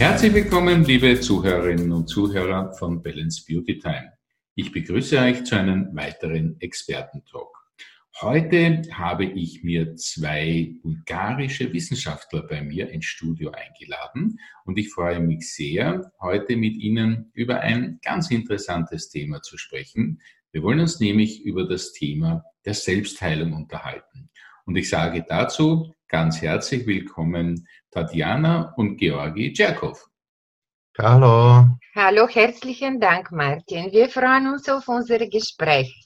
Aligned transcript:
Herzlich 0.00 0.32
willkommen, 0.32 0.84
liebe 0.84 1.20
Zuhörerinnen 1.20 1.92
und 1.92 2.08
Zuhörer 2.08 2.72
von 2.72 3.02
Balance 3.02 3.44
Beauty 3.46 3.78
Time. 3.78 4.10
Ich 4.54 4.72
begrüße 4.72 5.18
euch 5.18 5.44
zu 5.44 5.56
einem 5.56 5.94
weiteren 5.94 6.58
Expertentalk. 6.58 7.54
Heute 8.22 8.80
habe 8.92 9.26
ich 9.26 9.62
mir 9.62 9.96
zwei 9.96 10.72
bulgarische 10.80 11.70
Wissenschaftler 11.74 12.46
bei 12.46 12.62
mir 12.62 12.88
ins 12.88 13.04
Studio 13.04 13.50
eingeladen 13.50 14.38
und 14.64 14.78
ich 14.78 14.88
freue 14.88 15.20
mich 15.20 15.52
sehr, 15.52 16.10
heute 16.18 16.56
mit 16.56 16.76
Ihnen 16.76 17.30
über 17.34 17.60
ein 17.60 17.98
ganz 18.02 18.30
interessantes 18.30 19.10
Thema 19.10 19.42
zu 19.42 19.58
sprechen. 19.58 20.22
Wir 20.50 20.62
wollen 20.62 20.80
uns 20.80 20.98
nämlich 20.98 21.44
über 21.44 21.68
das 21.68 21.92
Thema 21.92 22.42
der 22.64 22.72
Selbstheilung 22.72 23.52
unterhalten. 23.52 24.30
Und 24.64 24.76
ich 24.76 24.88
sage 24.88 25.26
dazu 25.28 25.94
ganz 26.10 26.42
herzlich 26.42 26.86
willkommen 26.86 27.66
Tatjana 27.92 28.74
und 28.76 28.96
Georgi 28.96 29.52
Tscherkow. 29.52 29.96
Hallo. 30.98 31.66
Hallo, 31.94 32.28
herzlichen 32.28 32.98
Dank, 32.98 33.30
Martin. 33.30 33.92
Wir 33.92 34.08
freuen 34.08 34.48
uns 34.48 34.68
auf 34.68 34.88
unser 34.88 35.18
Gespräch. 35.28 36.04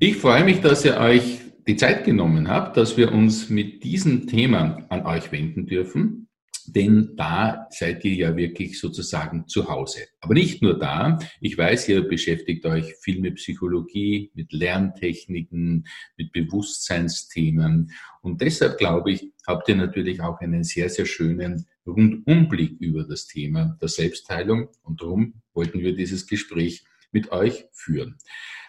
Ich 0.00 0.16
freue 0.16 0.44
mich, 0.44 0.62
dass 0.62 0.84
ihr 0.86 0.96
euch 0.96 1.40
die 1.66 1.76
Zeit 1.76 2.04
genommen 2.04 2.48
habt, 2.48 2.78
dass 2.78 2.96
wir 2.96 3.12
uns 3.12 3.50
mit 3.50 3.84
diesem 3.84 4.26
Thema 4.26 4.78
an 4.88 5.04
euch 5.04 5.30
wenden 5.30 5.66
dürfen. 5.66 6.23
Denn 6.66 7.14
da 7.16 7.66
seid 7.70 8.04
ihr 8.04 8.14
ja 8.14 8.36
wirklich 8.36 8.78
sozusagen 8.78 9.46
zu 9.48 9.68
Hause. 9.68 10.00
Aber 10.20 10.34
nicht 10.34 10.62
nur 10.62 10.78
da. 10.78 11.18
Ich 11.40 11.58
weiß, 11.58 11.88
ihr 11.88 12.08
beschäftigt 12.08 12.64
euch 12.66 12.94
viel 13.00 13.20
mit 13.20 13.36
Psychologie, 13.36 14.30
mit 14.34 14.52
Lerntechniken, 14.52 15.86
mit 16.16 16.32
Bewusstseinsthemen. 16.32 17.92
Und 18.22 18.40
deshalb 18.40 18.78
glaube 18.78 19.12
ich, 19.12 19.30
habt 19.46 19.68
ihr 19.68 19.76
natürlich 19.76 20.20
auch 20.20 20.40
einen 20.40 20.64
sehr, 20.64 20.88
sehr 20.88 21.06
schönen 21.06 21.66
Rundumblick 21.86 22.80
über 22.80 23.04
das 23.04 23.26
Thema 23.26 23.76
der 23.80 23.88
Selbstheilung. 23.88 24.68
Und 24.82 25.02
darum 25.02 25.42
wollten 25.52 25.80
wir 25.80 25.94
dieses 25.94 26.26
Gespräch 26.26 26.84
mit 27.12 27.30
euch 27.30 27.66
führen. 27.72 28.18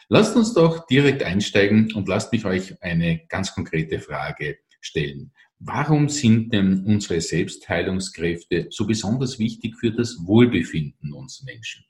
Lasst 0.07 0.35
uns 0.35 0.53
doch 0.53 0.85
direkt 0.85 1.23
einsteigen 1.23 1.93
und 1.93 2.07
lasst 2.07 2.31
mich 2.31 2.45
euch 2.45 2.81
eine 2.83 3.25
ganz 3.27 3.53
konkrete 3.53 3.99
Frage 3.99 4.59
stellen. 4.79 5.31
Warum 5.59 6.09
sind 6.09 6.53
denn 6.53 6.85
unsere 6.85 7.21
Selbstheilungskräfte 7.21 8.67
so 8.69 8.85
besonders 8.85 9.39
wichtig 9.39 9.75
für 9.79 9.91
das 9.91 10.17
Wohlbefinden 10.25 11.13
uns 11.13 11.43
Menschen? 11.43 11.85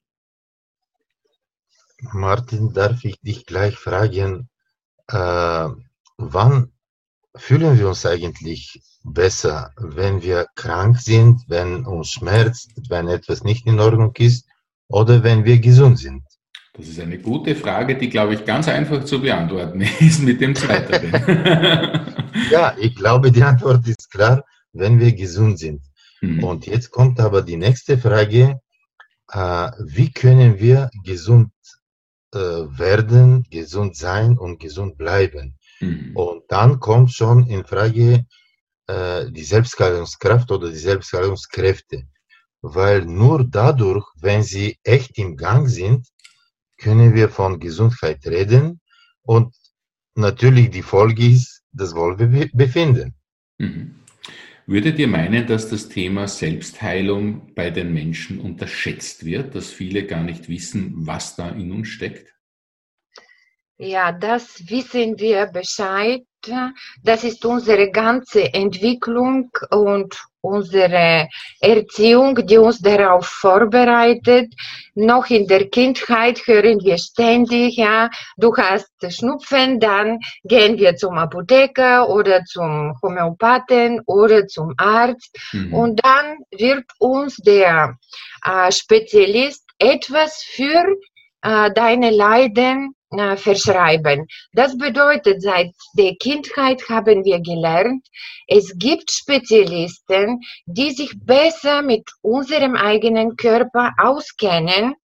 Martin, 2.14 2.74
darf 2.74 3.04
ich 3.04 3.20
dich 3.22 3.46
gleich 3.46 3.76
fragen, 3.76 4.50
äh, 5.08 5.68
wann 6.18 6.72
fühlen 7.36 7.78
wir 7.78 7.88
uns 7.90 8.06
eigentlich 8.06 8.82
besser, 9.04 9.72
wenn 9.78 10.22
wir 10.22 10.48
krank 10.56 11.00
sind, 11.00 11.42
wenn 11.48 11.86
uns 11.86 12.12
schmerzt, 12.12 12.72
wenn 12.90 13.08
etwas 13.08 13.44
nicht 13.44 13.66
in 13.66 13.80
Ordnung 13.80 14.14
ist 14.18 14.48
oder 14.88 15.24
wenn 15.24 15.46
wir 15.46 15.60
gesund 15.60 16.00
sind? 16.00 16.24
Das 16.74 16.88
ist 16.88 17.00
eine 17.00 17.18
gute 17.18 17.56
Frage, 17.56 17.98
die, 17.98 18.10
glaube 18.10 18.34
ich, 18.34 18.46
ganz 18.46 18.68
einfach 18.68 19.06
zu 19.06 19.22
beantworten 19.22 19.82
ist 20.00 20.22
mit 20.22 20.42
dem 20.42 20.54
Zweiteren. 20.56 22.06
ja, 22.50 22.76
ich 22.78 22.96
glaube, 22.96 23.32
die 23.32 23.44
Antwort 23.44 23.88
ist 23.88 24.10
klar, 24.12 24.44
wenn 24.74 25.00
wir 25.00 25.14
gesund 25.14 25.60
sind. 25.60 25.82
Mhm. 26.22 26.44
Und 26.44 26.66
jetzt 26.66 26.92
kommt 26.92 27.20
aber 27.20 27.42
die 27.42 27.58
nächste 27.58 27.98
Frage, 27.98 28.60
äh, 29.32 29.72
wie 29.80 30.12
können 30.12 30.60
wir 30.60 30.90
gesund 31.04 31.52
äh, 32.34 32.38
werden, 32.38 33.44
gesund 33.50 33.96
sein 33.96 34.38
und 34.38 34.60
gesund 34.60 34.98
bleiben? 34.98 35.58
Mhm. 35.80 36.16
Und 36.16 36.44
dann 36.50 36.80
kommt 36.80 37.12
schon 37.14 37.48
in 37.48 37.66
Frage 37.66 38.26
äh, 38.88 39.32
die 39.32 39.44
Selbstheilungskraft 39.44 40.52
oder 40.52 40.70
die 40.70 40.78
Selbstheilungskräfte. 40.78 42.08
Weil 42.62 43.06
nur 43.06 43.44
dadurch, 43.44 44.06
wenn 44.20 44.44
sie 44.44 44.78
echt 44.84 45.18
im 45.18 45.38
Gang 45.38 45.70
sind, 45.70 46.08
können 46.78 47.14
wir 47.14 47.30
von 47.30 47.60
Gesundheit 47.60 48.26
reden 48.26 48.82
und 49.22 49.56
natürlich 50.16 50.72
die 50.72 50.82
Folge 50.82 51.28
ist 51.28 51.55
das 51.76 51.96
Wohlbefinden. 51.96 53.14
Mhm. 53.58 53.96
Würdet 54.68 54.98
ihr 54.98 55.08
meinen, 55.08 55.46
dass 55.46 55.70
das 55.70 55.90
Thema 55.90 56.28
Selbstheilung 56.28 57.54
bei 57.54 57.70
den 57.70 57.94
Menschen 57.94 58.40
unterschätzt 58.40 59.24
wird, 59.24 59.54
dass 59.54 59.72
viele 59.72 60.06
gar 60.06 60.24
nicht 60.24 60.50
wissen, 60.50 60.94
was 60.96 61.36
da 61.36 61.50
in 61.50 61.72
uns 61.72 61.90
steckt? 61.90 62.35
Ja, 63.78 64.14
das 64.14 64.70
wissen 64.70 65.20
wir 65.20 65.48
Bescheid. 65.48 66.24
Das 67.04 67.24
ist 67.24 67.44
unsere 67.44 67.92
ganze 67.92 68.54
Entwicklung 68.54 69.50
und 69.70 70.16
unsere 70.40 71.28
Erziehung, 71.60 72.36
die 72.46 72.58
uns 72.58 72.80
darauf 72.80 73.26
vorbereitet. 73.26 74.54
Noch 74.94 75.30
in 75.30 75.48
der 75.48 75.70
Kindheit 75.70 76.40
hören 76.46 76.80
wir 76.84 76.98
ständig, 76.98 77.76
ja, 77.76 78.10
du 78.38 78.56
hast 78.56 78.92
Schnupfen, 79.10 79.80
dann 79.80 80.20
gehen 80.44 80.78
wir 80.78 80.96
zum 80.96 81.18
Apotheker 81.18 82.08
oder 82.08 82.46
zum 82.46 82.94
Homöopathen 83.02 84.02
oder 84.06 84.48
zum 84.48 84.74
Arzt 84.78 85.36
mhm. 85.52 85.74
und 85.74 86.06
dann 86.06 86.38
wird 86.52 86.86
uns 87.00 87.38
der 87.38 87.98
äh, 88.46 88.72
Spezialist 88.72 89.66
etwas 89.80 90.44
für 90.44 90.86
äh, 91.42 91.72
deine 91.74 92.12
Leiden 92.12 92.95
äh, 93.12 93.38
verschreiben. 93.38 94.28
Das 94.54 94.78
bedeutet, 94.78 95.42
seit 95.42 95.72
der 95.98 96.16
Kindheit 96.16 96.88
haben 96.90 97.24
wir 97.24 97.40
gelernt, 97.40 98.06
es 98.48 98.74
gibt 98.78 99.12
Spezialisten, 99.12 100.40
die 100.66 100.92
sich 100.92 101.14
besser 101.24 101.82
mit 101.82 102.10
unserem 102.22 102.76
eigenen 102.76 103.36
Körper 103.36 103.92
auskennen 103.98 104.96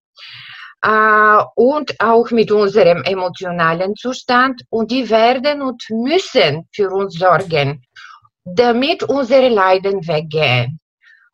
äh, 0.81 1.43
und 1.55 1.99
auch 1.99 2.31
mit 2.31 2.51
unserem 2.51 3.03
emotionalen 3.03 3.95
Zustand 3.95 4.61
und 4.69 4.91
die 4.91 5.09
werden 5.09 5.61
und 5.61 5.83
müssen 5.89 6.67
für 6.73 6.89
uns 6.89 7.17
sorgen, 7.17 7.83
damit 8.43 9.03
unsere 9.03 9.49
Leiden 9.49 10.07
weggehen. 10.07 10.79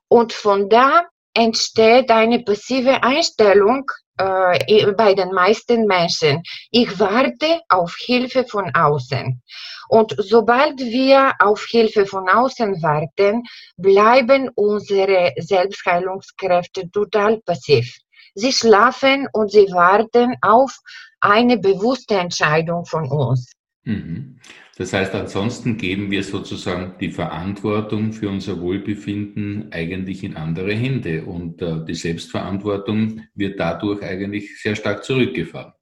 Und 0.09 0.33
von 0.33 0.69
da 0.69 1.05
entsteht 1.33 2.09
eine 2.09 2.43
passive 2.43 3.03
Einstellung 3.03 3.89
äh, 4.17 4.91
bei 4.93 5.13
den 5.13 5.31
meisten 5.31 5.85
Menschen. 5.85 6.43
Ich 6.71 6.99
warte 6.99 7.61
auf 7.69 7.95
Hilfe 7.97 8.45
von 8.45 8.73
außen. 8.73 9.41
Und 9.89 10.15
sobald 10.17 10.79
wir 10.79 11.33
auf 11.39 11.65
Hilfe 11.69 12.05
von 12.05 12.27
außen 12.27 12.81
warten, 12.81 13.43
bleiben 13.77 14.49
unsere 14.55 15.33
Selbstheilungskräfte 15.37 16.89
total 16.91 17.39
passiv. 17.41 17.95
Sie 18.35 18.51
schlafen 18.51 19.27
und 19.33 19.51
sie 19.51 19.67
warten 19.71 20.35
auf 20.41 20.77
eine 21.19 21.57
bewusste 21.57 22.15
Entscheidung 22.15 22.85
von 22.85 23.09
uns. 23.09 23.51
Mhm. 23.83 24.39
Das 24.77 24.93
heißt, 24.93 25.15
ansonsten 25.15 25.77
geben 25.77 26.11
wir 26.11 26.23
sozusagen 26.23 26.99
die 26.99 27.09
Verantwortung 27.09 28.13
für 28.13 28.29
unser 28.29 28.61
Wohlbefinden 28.61 29.69
eigentlich 29.71 30.23
in 30.23 30.37
andere 30.37 30.71
Hände 30.73 31.25
und 31.25 31.63
äh, 31.63 31.83
die 31.83 31.95
Selbstverantwortung 31.95 33.23
wird 33.33 33.59
dadurch 33.59 34.03
eigentlich 34.03 34.61
sehr 34.61 34.75
stark 34.75 35.03
zurückgefahren. 35.03 35.73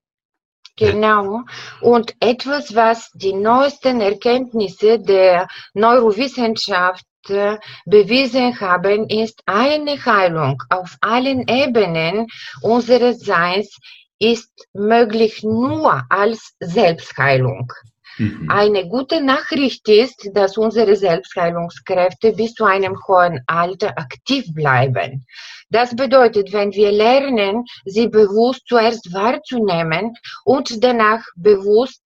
Genau. 0.78 1.42
Und 1.82 2.16
etwas, 2.22 2.74
was 2.74 3.12
die 3.14 3.34
neuesten 3.34 4.00
Erkenntnisse 4.00 5.00
der 5.00 5.48
Neurowissenschaft 5.74 7.06
äh, 7.28 7.58
bewiesen 7.86 8.58
haben, 8.62 9.10
ist 9.10 9.42
eine 9.46 10.06
Heilung 10.06 10.64
auf 10.70 10.96
allen 11.02 11.48
Ebenen 11.50 12.28
unseres 12.62 13.20
Seins 13.20 13.78
ist 14.20 14.68
möglich 14.74 15.44
nur 15.44 16.04
als 16.10 16.56
Selbstheilung. 16.62 17.72
Mhm. 18.18 18.50
Eine 18.50 18.88
gute 18.88 19.22
Nachricht 19.22 19.88
ist, 19.90 20.30
dass 20.34 20.58
unsere 20.58 20.96
Selbstheilungskräfte 20.96 22.34
bis 22.34 22.54
zu 22.54 22.64
einem 22.66 22.98
hohen 23.08 23.42
Alter 23.48 23.98
aktiv 23.98 24.46
bleiben. 24.54 25.26
Das 25.70 25.96
bedeutet, 25.96 26.54
wenn 26.54 26.72
wir 26.72 26.92
lernen, 26.92 27.66
sie 27.86 28.08
bewusst 28.08 28.62
zuerst 28.68 29.14
wahrzunehmen 29.14 30.14
und 30.46 30.84
danach 30.84 31.24
bewusst 31.36 32.02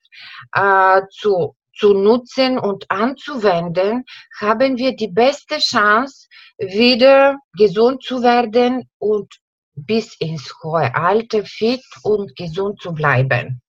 äh, 0.53 1.01
zu, 1.11 1.55
zu 1.75 1.93
nutzen 1.93 2.57
und 2.57 2.89
anzuwenden, 2.89 4.03
haben 4.39 4.77
wir 4.77 4.95
die 4.95 5.09
beste 5.09 5.59
Chance, 5.59 6.27
wieder 6.57 7.37
gesund 7.57 8.03
zu 8.03 8.21
werden 8.21 8.89
und 8.97 9.33
bis 9.75 10.15
ins 10.19 10.53
hohe 10.61 10.93
Alter 10.93 11.45
fit 11.45 11.83
und 12.03 12.35
gesund 12.35 12.81
zu 12.81 12.93
bleiben 12.93 13.61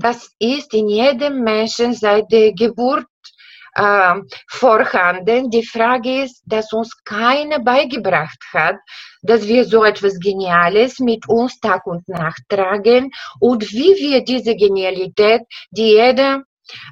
das 0.00 0.30
ist 0.38 0.74
in 0.74 0.88
jedem 0.88 1.42
Menschen 1.42 1.94
seit 1.94 2.30
der 2.30 2.52
Geburt 2.52 3.06
äh, 3.74 4.14
vorhanden. 4.48 5.50
Die 5.50 5.64
Frage 5.64 6.22
ist, 6.24 6.42
dass 6.46 6.72
uns 6.72 6.90
keiner 7.04 7.60
beigebracht 7.60 8.42
hat, 8.52 8.76
dass 9.22 9.46
wir 9.46 9.64
so 9.64 9.84
etwas 9.84 10.18
Geniales 10.18 10.98
mit 10.98 11.28
uns 11.28 11.58
Tag 11.60 11.86
und 11.86 12.06
Nacht 12.08 12.42
tragen 12.48 13.10
und 13.40 13.70
wie 13.72 13.94
wir 13.96 14.24
diese 14.24 14.56
Genialität, 14.56 15.42
die 15.70 15.92
jeder 15.92 16.42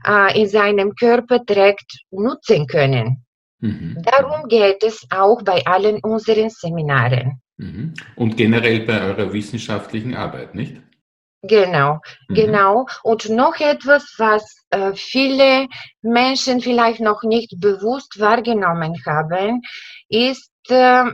äh, 0.07 0.41
in 0.41 0.49
seinem 0.49 0.95
Körper 0.95 1.45
trägt, 1.45 2.05
nutzen 2.11 2.67
können. 2.67 3.25
Mhm. 3.61 4.03
Darum 4.03 4.49
geht 4.49 4.83
es 4.83 5.07
auch 5.11 5.43
bei 5.43 5.65
allen 5.67 5.99
unseren 6.03 6.51
Seminaren. 6.51 7.41
Mhm. 7.57 7.95
Und 8.17 8.37
generell 8.37 8.81
bei 8.81 9.01
eurer 9.03 9.33
wissenschaftlichen 9.33 10.15
Arbeit, 10.15 10.55
nicht? 10.55 10.77
Genau, 11.47 12.01
mhm. 12.29 12.35
genau. 12.35 12.87
Und 13.03 13.29
noch 13.29 13.61
etwas, 13.61 14.15
was 14.19 14.65
äh, 14.71 14.93
viele 14.95 15.69
Menschen 16.03 16.61
vielleicht 16.61 17.01
noch 17.01 17.23
nicht 17.23 17.61
bewusst 17.61 18.19
wahrgenommen 18.21 18.95
haben, 19.07 19.63
ist, 20.09 20.51
äh, 20.69 21.05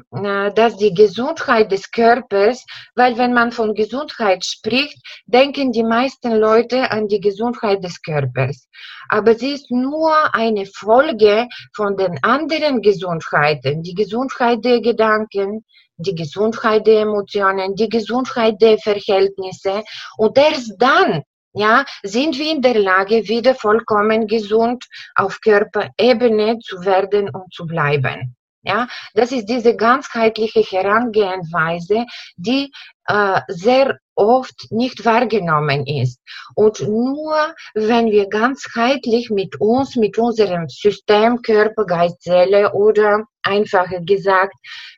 dass 0.55 0.76
die 0.76 0.94
Gesundheit 0.94 1.70
des 1.73 1.90
Körpers, 1.90 2.64
weil 2.94 3.19
wenn 3.19 3.34
man 3.34 3.52
von 3.52 3.75
Gesundheit 3.75 4.44
spricht, 4.44 4.99
denken 5.26 5.73
die 5.73 5.82
meisten 5.82 6.32
Leute 6.32 6.90
an 6.90 7.08
die 7.08 7.20
Gesundheit 7.20 7.84
des 7.84 8.00
Körpers. 8.00 8.69
Aber 9.08 9.34
sie 9.34 9.52
ist 9.52 9.70
nur 9.70 10.34
eine 10.34 10.67
Folge 10.67 11.49
von 11.75 11.96
den 11.96 12.19
anderen 12.23 12.81
Gesundheiten, 12.81 13.82
die 13.82 13.94
Gesundheit 13.94 14.64
der 14.64 14.81
Gedanken, 14.81 15.64
die 16.02 16.14
Gesundheit 16.14 16.87
der 16.87 17.02
Emotionen, 17.02 17.75
die 17.75 17.88
Gesundheit 17.88 18.60
der 18.60 18.78
Verhältnisse. 18.78 19.82
Und 20.16 20.37
erst 20.37 20.75
dann 20.78 21.22
ja, 21.54 21.84
sind 22.02 22.38
wir 22.38 22.50
in 22.50 22.62
der 22.62 22.78
Lage, 22.78 23.28
wieder 23.28 23.54
vollkommen 23.54 24.26
gesund 24.26 24.84
auf 25.14 25.38
Körperebene 25.40 26.58
zu 26.60 26.84
werden 26.84 27.28
und 27.28 27.52
zu 27.52 27.66
bleiben. 27.66 28.37
Ja, 28.64 28.87
das 29.14 29.32
ist 29.32 29.47
diese 29.47 29.75
ganzheitliche 29.75 30.61
Herangehensweise, 30.61 32.06
die 32.37 32.70
äh, 33.06 33.41
sehr 33.49 33.99
oft 34.14 34.70
nicht 34.70 35.05
wahrgenommen 35.05 35.87
ist. 35.87 36.20
Und 36.55 36.81
nur 36.81 37.55
wenn 37.75 38.11
wir 38.11 38.29
ganzheitlich 38.29 39.31
mit 39.31 39.61
uns, 39.61 39.97
mit 39.97 40.17
unserem 40.17 40.69
System 40.69 41.43
Körper, 41.43 41.87
Geist, 41.87 42.23
Seele 42.23 42.73
oder 42.73 43.25
einfacher 43.43 44.00
gesagt 44.00 44.55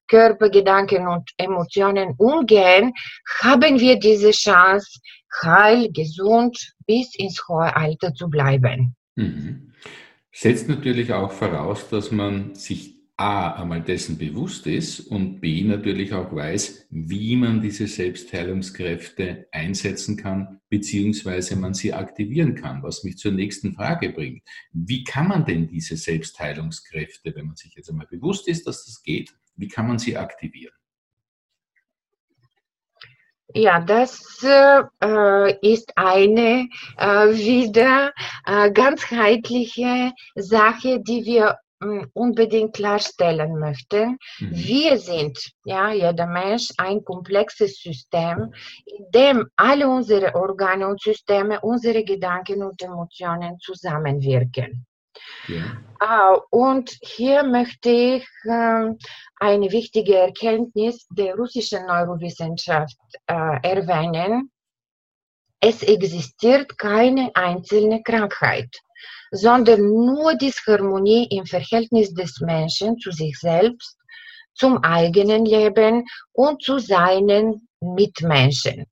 Körper, 0.08 0.50
Gedanken 0.50 1.08
und 1.08 1.30
Emotionen 1.38 2.14
umgehen, 2.18 2.92
haben 3.40 3.80
wir 3.80 3.98
diese 3.98 4.32
Chance, 4.32 5.00
heil, 5.42 5.90
gesund 5.90 6.56
bis 6.86 7.14
ins 7.16 7.42
hohe 7.48 7.74
Alter 7.74 8.12
zu 8.12 8.28
bleiben. 8.28 8.94
Mhm. 9.16 9.72
Setzt 10.30 10.68
natürlich 10.68 11.12
auch 11.12 11.32
voraus, 11.32 11.88
dass 11.88 12.10
man 12.10 12.54
sich 12.54 12.93
A 13.16 13.52
einmal 13.52 13.80
dessen 13.80 14.18
bewusst 14.18 14.66
ist 14.66 14.98
und 14.98 15.40
B 15.40 15.62
natürlich 15.62 16.12
auch 16.12 16.34
weiß, 16.34 16.88
wie 16.90 17.36
man 17.36 17.60
diese 17.60 17.86
Selbstheilungskräfte 17.86 19.46
einsetzen 19.52 20.16
kann, 20.16 20.60
beziehungsweise 20.68 21.54
man 21.54 21.74
sie 21.74 21.92
aktivieren 21.92 22.56
kann, 22.56 22.82
was 22.82 23.04
mich 23.04 23.16
zur 23.16 23.30
nächsten 23.30 23.74
Frage 23.74 24.10
bringt. 24.10 24.42
Wie 24.72 25.04
kann 25.04 25.28
man 25.28 25.44
denn 25.44 25.68
diese 25.68 25.96
Selbstheilungskräfte, 25.96 27.32
wenn 27.36 27.46
man 27.46 27.56
sich 27.56 27.74
jetzt 27.76 27.88
einmal 27.88 28.08
bewusst 28.08 28.48
ist, 28.48 28.66
dass 28.66 28.84
das 28.84 29.00
geht, 29.00 29.32
wie 29.54 29.68
kann 29.68 29.86
man 29.86 30.00
sie 30.00 30.16
aktivieren? 30.16 30.74
Ja, 33.56 33.78
das 33.78 34.42
äh, 34.42 35.54
ist 35.62 35.92
eine 35.96 36.68
äh, 36.96 37.28
wieder 37.28 38.12
äh, 38.46 38.72
ganzheitliche 38.72 40.12
Sache, 40.34 41.00
die 41.00 41.24
wir 41.24 41.58
unbedingt 42.12 42.74
klarstellen 42.74 43.58
möchten. 43.58 44.18
Mhm. 44.38 44.50
Wir 44.50 44.98
sind, 44.98 45.38
ja, 45.64 45.92
jeder 45.92 46.26
Mensch, 46.26 46.70
ein 46.78 47.04
komplexes 47.04 47.80
System, 47.80 48.52
in 48.86 49.10
dem 49.10 49.46
alle 49.56 49.88
unsere 49.88 50.34
Organe 50.34 50.88
und 50.88 51.00
Systeme, 51.00 51.60
unsere 51.60 52.04
Gedanken 52.04 52.62
und 52.62 52.80
Emotionen 52.82 53.58
zusammenwirken. 53.60 54.86
Ja. 55.48 56.34
Und 56.50 56.90
hier 57.02 57.44
möchte 57.44 57.90
ich 57.90 58.26
ähm, 58.48 58.98
eine 59.38 59.70
wichtige 59.70 60.16
Erkenntnis 60.16 61.06
der 61.10 61.34
russischen 61.36 61.86
Neurowissenschaft 61.86 62.96
äh, 63.26 63.58
erwähnen. 63.62 64.50
Es 65.60 65.82
existiert 65.82 66.76
keine 66.78 67.30
einzelne 67.34 68.02
Krankheit 68.02 68.68
sondern 69.30 69.80
nur 69.80 70.34
Disharmonie 70.36 71.26
im 71.30 71.46
Verhältnis 71.46 72.14
des 72.14 72.40
Menschen 72.40 72.98
zu 72.98 73.10
sich 73.10 73.38
selbst, 73.38 73.98
zum 74.54 74.78
eigenen 74.84 75.44
Leben 75.44 76.04
und 76.32 76.62
zu 76.62 76.78
seinen 76.78 77.68
Mitmenschen. 77.80 78.86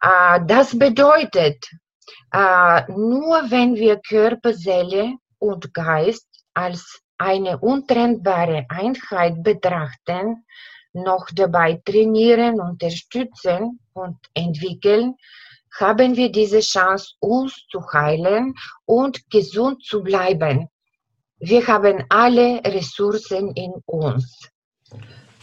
Äh, 0.00 0.40
das 0.46 0.78
bedeutet, 0.78 1.66
äh, 2.32 2.82
nur 2.92 3.50
wenn 3.50 3.74
wir 3.74 3.98
Körper, 3.98 4.54
Seele 4.54 5.14
und 5.38 5.72
Geist 5.74 6.28
als 6.54 7.00
eine 7.18 7.58
untrennbare 7.58 8.66
Einheit 8.68 9.42
betrachten, 9.42 10.44
noch 10.92 11.26
dabei 11.34 11.80
trainieren, 11.84 12.60
unterstützen 12.60 13.80
und 13.92 14.16
entwickeln, 14.34 15.14
haben 15.78 16.16
wir 16.16 16.30
diese 16.30 16.60
Chance, 16.60 17.14
uns 17.20 17.66
zu 17.70 17.80
heilen 17.92 18.54
und 18.84 19.28
gesund 19.30 19.84
zu 19.84 20.02
bleiben. 20.02 20.68
Wir 21.38 21.66
haben 21.66 22.04
alle 22.08 22.62
Ressourcen 22.64 23.52
in 23.54 23.72
uns. 23.86 24.48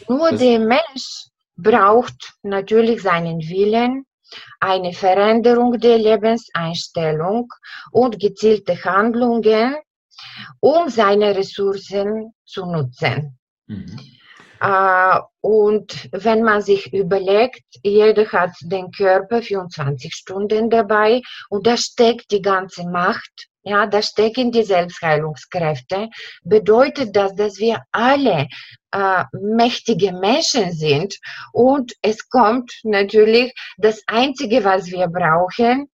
Nur 0.08 0.32
das 0.32 0.40
der 0.40 0.60
Mensch 0.60 1.28
braucht 1.56 2.34
natürlich 2.44 3.02
seinen 3.02 3.40
Willen, 3.40 4.06
eine 4.60 4.94
Veränderung 4.94 5.78
der 5.80 5.98
Lebenseinstellung 5.98 7.52
und 7.92 8.20
gezielte 8.20 8.82
Handlungen, 8.84 9.76
um 10.60 10.90
seine 10.90 11.36
Ressourcen 11.36 12.34
zu 12.46 12.66
nutzen. 12.66 13.38
Mhm. 13.68 14.00
Äh, 14.62 15.20
und 15.42 16.10
wenn 16.12 16.44
man 16.44 16.62
sich 16.62 16.94
überlegt, 16.94 17.64
jeder 17.82 18.32
hat 18.32 18.52
den 18.62 18.92
Körper 18.92 19.42
24 19.42 20.14
Stunden 20.14 20.70
dabei 20.70 21.22
und 21.50 21.66
da 21.66 21.76
steckt 21.78 22.30
die 22.32 22.44
ganze 22.44 22.88
Macht, 22.88 23.48
ja, 23.64 23.88
da 23.88 24.02
stecken 24.02 24.52
die 24.52 24.64
Selbstheilungskräfte, 24.64 26.10
bedeutet 26.44 27.16
das, 27.16 27.34
dass 27.36 27.58
wir 27.58 27.82
alle 27.92 28.48
äh, 28.92 29.24
mächtige 29.34 30.14
Menschen 30.14 30.72
sind 30.72 31.18
und 31.54 31.94
es 32.02 32.30
kommt 32.30 32.72
natürlich 32.84 33.54
das 33.78 34.02
Einzige, 34.06 34.64
was 34.64 34.88
wir 34.88 35.08
brauchen, 35.08 35.90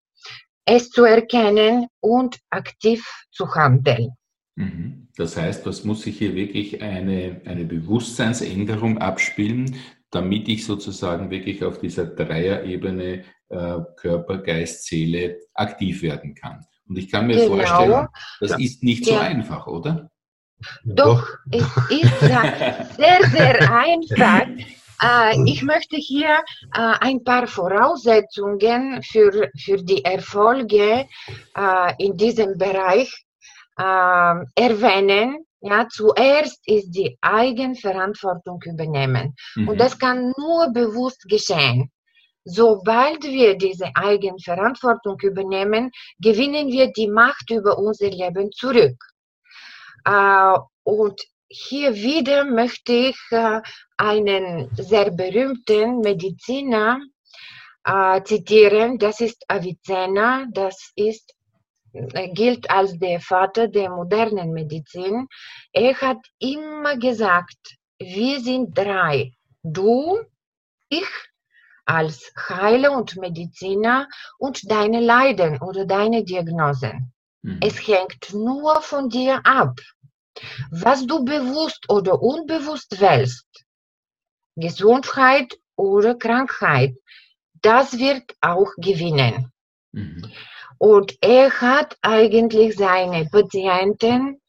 es 0.65 0.89
zu 0.89 1.05
erkennen 1.05 1.87
und 2.01 2.37
aktiv 2.49 3.05
zu 3.31 3.53
handeln. 3.55 4.11
Mhm. 4.57 5.07
Das 5.15 5.37
heißt, 5.37 5.65
was 5.65 5.83
muss 5.83 6.01
sich 6.01 6.17
hier 6.17 6.35
wirklich 6.35 6.81
eine, 6.81 7.41
eine 7.45 7.63
Bewusstseinsänderung 7.63 8.97
abspielen, 8.97 9.75
damit 10.09 10.49
ich 10.49 10.65
sozusagen 10.65 11.29
wirklich 11.29 11.63
auf 11.63 11.79
dieser 11.79 12.05
Dreierebene 12.07 13.23
äh, 13.49 13.77
Körper, 13.97 14.39
Geist, 14.39 14.85
Seele 14.85 15.37
aktiv 15.53 16.01
werden 16.01 16.33
kann. 16.33 16.65
Und 16.87 16.97
ich 16.97 17.11
kann 17.11 17.27
mir 17.27 17.35
genau. 17.35 17.55
vorstellen, 17.57 18.07
das 18.39 18.51
ja. 18.51 18.57
ist 18.57 18.83
nicht 18.83 19.05
so 19.05 19.13
ja. 19.13 19.21
einfach, 19.21 19.67
oder? 19.67 20.09
Doch, 20.83 21.27
es 21.51 21.63
ist 21.89 22.19
sehr, 22.19 23.19
sehr 23.31 23.71
einfach. 23.71 24.47
Äh, 25.03 25.39
ich 25.45 25.61
möchte 25.61 25.97
hier 25.97 26.39
äh, 26.73 26.93
ein 27.01 27.23
paar 27.23 27.45
Voraussetzungen 27.45 29.03
für, 29.03 29.51
für 29.55 29.77
die 29.83 30.03
Erfolge 30.03 31.05
äh, 31.55 31.93
in 32.03 32.17
diesem 32.17 32.57
Bereich 32.57 33.26
äh, 33.77 34.35
erwähnen. 34.55 35.45
Ja, 35.61 35.87
zuerst 35.89 36.61
ist 36.67 36.91
die 36.91 37.17
Eigenverantwortung 37.21 38.61
übernehmen. 38.63 39.35
Mhm. 39.55 39.69
Und 39.69 39.79
das 39.79 39.97
kann 39.97 40.33
nur 40.37 40.71
bewusst 40.71 41.23
geschehen. 41.27 41.91
Sobald 42.43 43.23
wir 43.23 43.57
diese 43.57 43.89
Eigenverantwortung 43.95 45.19
übernehmen, 45.21 45.91
gewinnen 46.19 46.67
wir 46.69 46.91
die 46.93 47.09
Macht 47.09 47.49
über 47.49 47.77
unser 47.77 48.09
Leben 48.09 48.51
zurück. 48.51 48.97
Äh, 50.05 50.57
und 50.83 51.21
hier 51.49 51.93
wieder 51.95 52.45
möchte 52.45 52.93
ich 52.93 53.19
äh, 53.31 53.61
einen 53.97 54.69
sehr 54.75 55.11
berühmten 55.11 55.99
Mediziner 55.99 56.99
äh, 57.83 58.21
zitieren. 58.23 58.97
Das 58.97 59.19
ist 59.19 59.43
Avicenna. 59.47 60.45
Das 60.51 60.91
ist 60.95 61.33
gilt 62.33 62.69
als 62.69 62.97
der 62.97 63.19
Vater 63.19 63.67
der 63.67 63.89
modernen 63.89 64.51
Medizin. 64.51 65.27
Er 65.71 65.95
hat 65.99 66.19
immer 66.39 66.97
gesagt, 66.97 67.77
wir 67.99 68.39
sind 68.39 68.77
drei. 68.77 69.33
Du, 69.63 70.19
ich 70.89 71.07
als 71.85 72.31
Heiler 72.49 72.91
und 72.91 73.15
Mediziner 73.15 74.07
und 74.37 74.69
deine 74.69 74.99
Leiden 74.99 75.61
oder 75.61 75.85
deine 75.85 76.23
Diagnosen. 76.23 77.13
Mhm. 77.41 77.59
Es 77.63 77.87
hängt 77.87 78.33
nur 78.33 78.81
von 78.81 79.09
dir 79.09 79.39
ab, 79.45 79.79
was 80.69 81.07
du 81.07 81.23
bewusst 81.23 81.89
oder 81.89 82.21
unbewusst 82.21 82.99
wählst. 82.99 83.47
Gesundheit 84.55 85.57
oder 85.75 86.15
Krankheit, 86.15 86.95
das 87.61 87.97
wird 87.97 88.35
auch 88.41 88.71
gewinnen. 88.77 89.51
Mhm. 89.93 90.29
Und 90.77 91.17
er 91.21 91.49
hat 91.61 91.97
eigentlich 92.01 92.75
seine 92.75 93.25
Patienten 93.25 94.39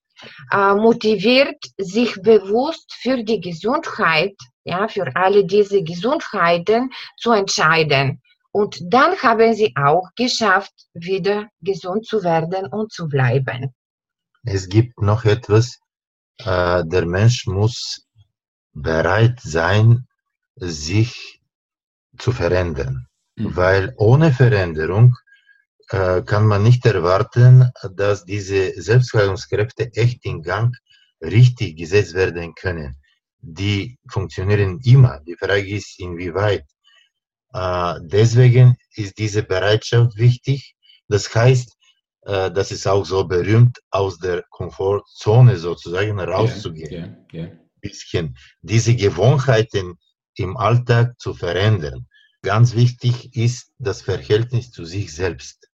äh, 0.53 0.75
motiviert, 0.75 1.65
sich 1.79 2.15
bewusst 2.23 2.93
für 3.01 3.23
die 3.23 3.41
Gesundheit, 3.41 4.35
ja, 4.65 4.89
für 4.89 5.15
alle 5.15 5.45
diese 5.45 5.83
Gesundheiten 5.83 6.91
zu 7.17 7.33
entscheiden. 7.33 8.21
Und 8.51 8.79
dann 8.83 9.17
haben 9.19 9.55
sie 9.55 9.75
auch 9.77 10.09
geschafft, 10.17 10.73
wieder 10.95 11.49
gesund 11.61 12.07
zu 12.07 12.23
werden 12.23 12.67
und 12.67 12.93
zu 12.93 13.07
bleiben. 13.07 13.75
Es 14.45 14.69
gibt 14.69 15.01
noch 15.01 15.25
etwas, 15.25 15.79
äh, 16.39 16.83
der 16.85 17.07
Mensch 17.07 17.47
muss 17.47 18.07
bereit 18.73 19.41
sein, 19.41 20.07
sich 20.57 21.41
zu 22.19 22.33
verändern. 22.33 23.07
Mhm. 23.37 23.57
Weil 23.57 23.95
ohne 23.97 24.33
Veränderung 24.33 25.17
kann 25.89 26.47
man 26.47 26.63
nicht 26.63 26.85
erwarten, 26.85 27.71
dass 27.95 28.25
diese 28.25 28.81
Selbstheilungskräfte 28.81 29.91
echt 29.95 30.25
in 30.27 30.43
Gang 30.43 30.77
richtig 31.21 31.77
gesetzt 31.77 32.15
werden 32.15 32.55
können. 32.55 32.97
Die 33.41 33.99
funktionieren 34.11 34.81
immer. 34.85 35.21
Die 35.21 35.37
Frage 35.37 35.69
ist, 35.69 35.99
inwieweit. 36.01 36.65
Äh, 37.53 37.95
deswegen 38.03 38.77
ist 38.95 39.19
diese 39.19 39.43
Bereitschaft 39.43 40.17
wichtig. 40.17 40.75
Das 41.09 41.35
heißt, 41.35 41.77
äh, 42.23 42.51
das 42.51 42.71
ist 42.71 42.87
auch 42.87 43.05
so 43.05 43.25
berühmt, 43.25 43.79
aus 43.91 44.19
der 44.19 44.45
Komfortzone 44.51 45.57
sozusagen 45.57 46.19
rauszugehen. 46.21 46.93
Yeah, 46.93 47.27
yeah, 47.33 47.47
yeah. 47.47 47.59
Bisschen 47.81 48.37
diese 48.61 48.95
Gewohnheiten 48.95 49.95
im 50.35 50.57
Alltag 50.57 51.19
zu 51.19 51.33
verändern. 51.33 52.07
Ganz 52.43 52.75
wichtig 52.75 53.35
ist 53.37 53.73
das 53.79 54.03
Verhältnis 54.03 54.71
zu 54.71 54.85
sich 54.85 55.13
selbst, 55.15 55.68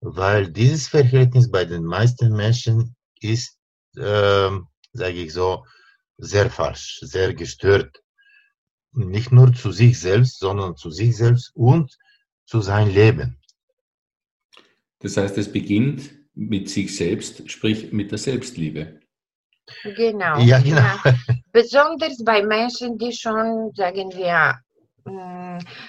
weil 0.00 0.50
dieses 0.50 0.88
Verhältnis 0.88 1.50
bei 1.50 1.64
den 1.64 1.84
meisten 1.84 2.34
Menschen 2.34 2.96
ist, 3.20 3.58
äh, 3.96 4.50
sage 4.92 5.22
ich 5.22 5.32
so, 5.32 5.64
sehr 6.18 6.50
falsch, 6.50 6.98
sehr 7.02 7.34
gestört. 7.34 8.02
Nicht 8.92 9.32
nur 9.32 9.52
zu 9.52 9.72
sich 9.72 10.00
selbst, 10.00 10.38
sondern 10.38 10.76
zu 10.76 10.90
sich 10.90 11.16
selbst 11.16 11.50
und 11.54 11.96
zu 12.46 12.60
seinem 12.60 12.94
Leben. 12.94 13.38
Das 15.00 15.16
heißt, 15.16 15.36
es 15.38 15.52
beginnt 15.52 16.10
mit 16.34 16.70
sich 16.70 16.96
selbst, 16.96 17.50
sprich 17.50 17.92
mit 17.92 18.10
der 18.10 18.18
Selbstliebe. 18.18 19.00
Genau. 19.82 20.38
Ja, 20.38 20.60
genau. 20.60 20.76
Ja. 20.76 21.18
Besonders 21.52 22.22
bei 22.24 22.42
Menschen, 22.42 22.96
die 22.98 23.12
schon, 23.12 23.72
sagen 23.74 24.12
wir, 24.14 24.58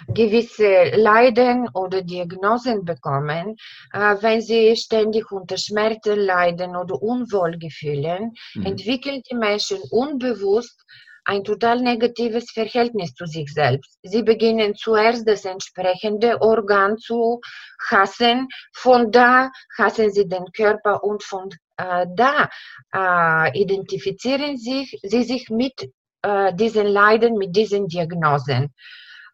gewisse 0.07 0.95
Leiden 0.95 1.67
oder 1.73 2.01
Diagnosen 2.01 2.85
bekommen, 2.85 3.55
äh, 3.93 4.15
wenn 4.21 4.41
sie 4.41 4.75
ständig 4.75 5.31
unter 5.31 5.57
Schmerzen 5.57 6.19
leiden 6.19 6.75
oder 6.75 7.01
Unwohlgefühlen, 7.01 8.33
mhm. 8.55 8.65
entwickeln 8.65 9.21
die 9.29 9.35
Menschen 9.35 9.79
unbewusst 9.91 10.83
ein 11.25 11.43
total 11.43 11.81
negatives 11.81 12.51
Verhältnis 12.51 13.13
zu 13.13 13.25
sich 13.25 13.51
selbst. 13.53 13.99
Sie 14.01 14.23
beginnen 14.23 14.75
zuerst 14.75 15.27
das 15.27 15.43
entsprechende 15.43 16.41
Organ 16.41 16.97
zu 16.97 17.41
hassen, 17.89 18.47
von 18.73 19.11
da 19.11 19.51
hassen 19.77 20.11
sie 20.11 20.27
den 20.27 20.45
Körper 20.53 21.03
und 21.03 21.21
von 21.23 21.49
äh, 21.75 22.05
da 22.15 22.49
äh, 22.95 23.61
identifizieren 23.61 24.57
sich, 24.57 24.97
sie 25.03 25.23
sich 25.23 25.49
mit 25.49 25.91
äh, 26.21 26.53
diesen 26.53 26.87
Leiden, 26.87 27.37
mit 27.37 27.55
diesen 27.55 27.87
Diagnosen. 27.87 28.73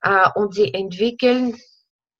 Äh, 0.03 0.29
und 0.35 0.53
sie 0.53 0.73
entwickeln 0.73 1.57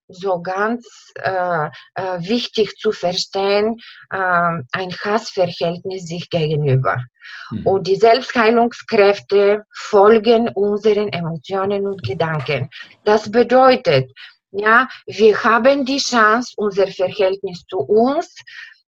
so 0.07 0.41
ganz 0.41 0.85
äh, 1.15 1.69
äh, 1.95 2.19
wichtig 2.19 2.77
zu 2.77 2.91
verstehen, 2.91 3.79
äh, 4.09 4.17
ein 4.17 4.91
Hassverhältnis 5.03 6.05
sich 6.05 6.29
gegenüber. 6.29 7.03
Mhm. 7.51 7.65
Und 7.65 7.87
die 7.87 7.95
Selbstheilungskräfte 7.95 9.63
folgen 9.73 10.49
unseren 10.49 11.09
Emotionen 11.09 11.87
und 11.87 12.03
Gedanken. 12.03 12.69
Das 13.05 13.31
bedeutet, 13.31 14.11
ja, 14.51 14.87
wir 15.07 15.43
haben 15.43 15.85
die 15.85 15.97
Chance, 15.97 16.53
unser 16.57 16.87
Verhältnis 16.87 17.63
zu 17.67 17.79
uns 17.79 18.35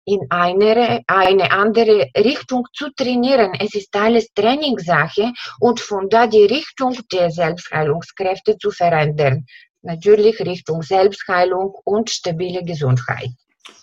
in 0.04 0.21
eine, 0.30 1.02
eine 1.06 1.50
andere 1.52 2.09
Richtung 2.16 2.66
zu 2.73 2.90
trainieren. 2.94 3.52
Es 3.59 3.75
ist 3.75 3.94
alles 3.97 4.32
Trainingssache 4.35 5.32
und 5.61 5.80
von 5.80 6.09
da 6.09 6.26
die 6.26 6.44
Richtung 6.44 6.99
der 7.12 7.30
Selbstheilungskräfte 7.30 8.59
zu 8.59 8.71
verändern 8.71 9.47
natürlich 9.82 10.40
Richtung 10.40 10.82
Selbstheilung 10.82 11.75
und 11.85 12.11
stabile 12.11 12.64
Gesundheit. 12.64 13.30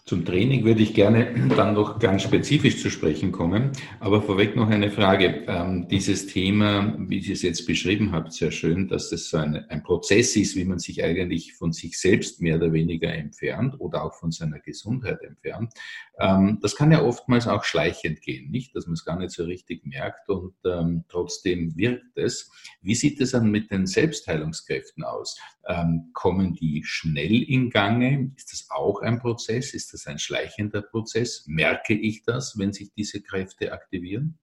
Zum 0.09 0.25
Training 0.25 0.65
würde 0.65 0.81
ich 0.81 0.95
gerne 0.95 1.35
dann 1.55 1.75
noch 1.75 1.99
ganz 1.99 2.23
spezifisch 2.23 2.81
zu 2.81 2.89
sprechen 2.89 3.31
kommen. 3.31 3.73
Aber 3.99 4.23
vorweg 4.23 4.55
noch 4.55 4.67
eine 4.67 4.89
Frage. 4.89 5.43
Ähm, 5.47 5.87
dieses 5.87 6.25
Thema, 6.25 6.95
wie 6.97 7.21
Sie 7.21 7.33
es 7.33 7.43
jetzt 7.43 7.67
beschrieben 7.67 8.11
habt, 8.11 8.33
sehr 8.33 8.49
schön, 8.49 8.87
dass 8.87 9.11
das 9.11 9.29
so 9.29 9.37
ein, 9.37 9.69
ein, 9.69 9.83
Prozess 9.83 10.35
ist, 10.35 10.55
wie 10.55 10.65
man 10.65 10.79
sich 10.79 11.03
eigentlich 11.03 11.53
von 11.53 11.73
sich 11.73 11.99
selbst 11.99 12.41
mehr 12.41 12.55
oder 12.55 12.73
weniger 12.73 13.13
entfernt 13.13 13.75
oder 13.77 14.03
auch 14.03 14.15
von 14.15 14.31
seiner 14.31 14.59
Gesundheit 14.59 15.21
entfernt. 15.21 15.73
Ähm, 16.19 16.57
das 16.59 16.75
kann 16.75 16.91
ja 16.91 17.03
oftmals 17.03 17.47
auch 17.47 17.63
schleichend 17.63 18.23
gehen, 18.23 18.49
nicht? 18.49 18.75
Dass 18.75 18.87
man 18.87 18.93
es 18.93 19.05
gar 19.05 19.19
nicht 19.19 19.29
so 19.29 19.43
richtig 19.43 19.85
merkt 19.85 20.27
und 20.27 20.55
ähm, 20.65 21.03
trotzdem 21.07 21.77
wirkt 21.77 22.17
es. 22.17 22.51
Wie 22.81 22.95
sieht 22.95 23.21
es 23.21 23.31
dann 23.31 23.51
mit 23.51 23.69
den 23.69 23.85
Selbstheilungskräften 23.85 25.03
aus? 25.03 25.39
Ähm, 25.67 26.09
kommen 26.13 26.55
die 26.55 26.83
schnell 26.83 27.43
in 27.43 27.69
Gange? 27.69 28.31
Ist 28.35 28.51
das 28.51 28.67
auch 28.71 29.01
ein 29.01 29.19
Prozess? 29.19 29.75
Ist 29.75 29.93
das 29.93 29.98
ein 30.07 30.19
schleichender 30.19 30.81
Prozess? 30.81 31.45
Merke 31.47 31.93
ich 31.93 32.23
das, 32.23 32.57
wenn 32.57 32.73
sich 32.73 32.91
diese 32.93 33.21
Kräfte 33.21 33.71
aktivieren? 33.71 34.39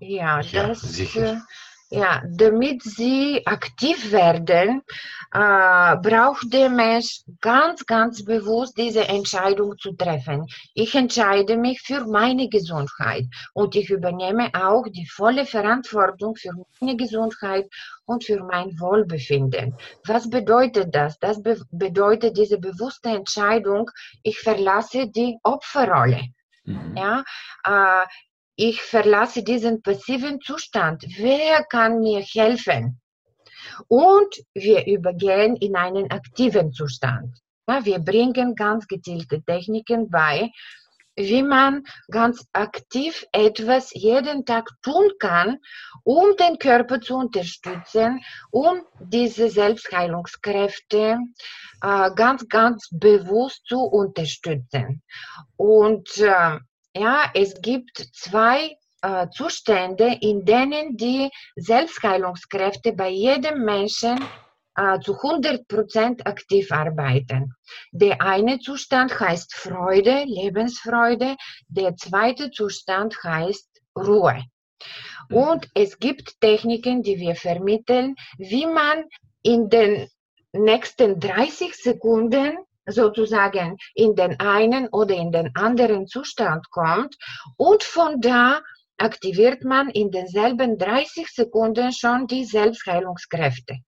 Ja, 0.00 0.38
das, 0.38 0.52
ja, 0.52 0.74
sicher. 0.74 1.46
Ja, 1.88 2.20
damit 2.28 2.82
sie 2.82 3.46
aktiv 3.46 4.10
werden, 4.10 4.82
äh, 5.32 5.96
braucht 5.96 6.52
der 6.52 6.68
Mensch 6.68 7.20
ganz, 7.40 7.86
ganz 7.86 8.24
bewusst 8.24 8.76
diese 8.76 9.06
Entscheidung 9.06 9.78
zu 9.78 9.92
treffen. 9.92 10.46
Ich 10.74 10.96
entscheide 10.96 11.56
mich 11.56 11.80
für 11.82 12.04
meine 12.04 12.48
Gesundheit 12.48 13.26
und 13.54 13.76
ich 13.76 13.88
übernehme 13.90 14.50
auch 14.54 14.84
die 14.88 15.06
volle 15.06 15.46
Verantwortung 15.46 16.34
für 16.34 16.50
meine 16.80 16.96
Gesundheit 16.96 17.68
und 18.04 18.24
für 18.24 18.42
mein 18.42 18.78
Wohlbefinden. 18.80 19.76
Was 20.06 20.28
bedeutet 20.28 20.92
das? 20.92 21.18
Das 21.20 21.40
be 21.40 21.56
bedeutet 21.70 22.36
diese 22.36 22.58
bewusste 22.58 23.10
Entscheidung, 23.10 23.90
ich 24.24 24.40
verlasse 24.40 25.06
die 25.06 25.38
Opferrolle. 25.44 26.22
Mhm. 26.64 26.96
Ja, 26.96 27.24
äh, 27.64 28.06
ich 28.56 28.82
verlasse 28.82 29.42
diesen 29.42 29.82
passiven 29.82 30.40
Zustand. 30.40 31.04
Wer 31.18 31.64
kann 31.64 32.00
mir 32.00 32.20
helfen? 32.20 33.00
Und 33.88 34.34
wir 34.54 34.86
übergehen 34.86 35.56
in 35.56 35.76
einen 35.76 36.10
aktiven 36.10 36.72
Zustand. 36.72 37.36
Ja, 37.68 37.84
wir 37.84 37.98
bringen 37.98 38.54
ganz 38.54 38.86
gezielte 38.86 39.42
Techniken 39.42 40.08
bei, 40.08 40.50
wie 41.16 41.42
man 41.42 41.82
ganz 42.10 42.46
aktiv 42.52 43.26
etwas 43.32 43.92
jeden 43.94 44.44
Tag 44.44 44.68
tun 44.82 45.10
kann, 45.18 45.58
um 46.04 46.36
den 46.36 46.58
Körper 46.58 47.00
zu 47.00 47.16
unterstützen, 47.16 48.20
um 48.50 48.82
diese 49.00 49.48
Selbstheilungskräfte 49.48 51.18
äh, 51.82 52.10
ganz, 52.14 52.46
ganz 52.48 52.88
bewusst 52.90 53.62
zu 53.66 53.80
unterstützen. 53.80 55.02
Und 55.56 56.18
äh, 56.18 56.58
ja, 56.98 57.30
es 57.34 57.60
gibt 57.60 57.98
zwei 58.12 58.76
äh, 59.02 59.28
Zustände, 59.30 60.16
in 60.20 60.44
denen 60.44 60.96
die 60.96 61.30
Selbstheilungskräfte 61.56 62.92
bei 62.92 63.10
jedem 63.10 63.64
Menschen 63.64 64.18
äh, 64.76 64.98
zu 65.00 65.14
100% 65.14 66.26
aktiv 66.26 66.72
arbeiten. 66.72 67.54
Der 67.92 68.20
eine 68.20 68.58
Zustand 68.58 69.18
heißt 69.18 69.54
Freude, 69.54 70.24
Lebensfreude, 70.24 71.36
der 71.68 71.96
zweite 71.96 72.50
Zustand 72.50 73.16
heißt 73.22 73.68
Ruhe. 73.96 74.44
Mhm. 75.28 75.36
Und 75.36 75.68
es 75.74 75.98
gibt 75.98 76.40
Techniken, 76.40 77.02
die 77.02 77.18
wir 77.18 77.34
vermitteln, 77.34 78.16
wie 78.38 78.66
man 78.66 79.04
in 79.42 79.68
den 79.68 80.08
nächsten 80.52 81.20
30 81.20 81.74
Sekunden 81.74 82.58
sozusagen 82.86 83.76
in 83.94 84.14
den 84.14 84.38
einen 84.40 84.88
oder 84.88 85.14
in 85.14 85.32
den 85.32 85.54
anderen 85.54 86.06
Zustand 86.06 86.70
kommt 86.70 87.16
und 87.56 87.82
von 87.82 88.20
da 88.20 88.60
aktiviert 88.98 89.62
man 89.64 89.90
in 89.90 90.10
denselben 90.10 90.78
30 90.78 91.28
Sekunden 91.28 91.92
schon 91.92 92.26
die 92.26 92.44
Selbstheilungskräfte. 92.44 93.78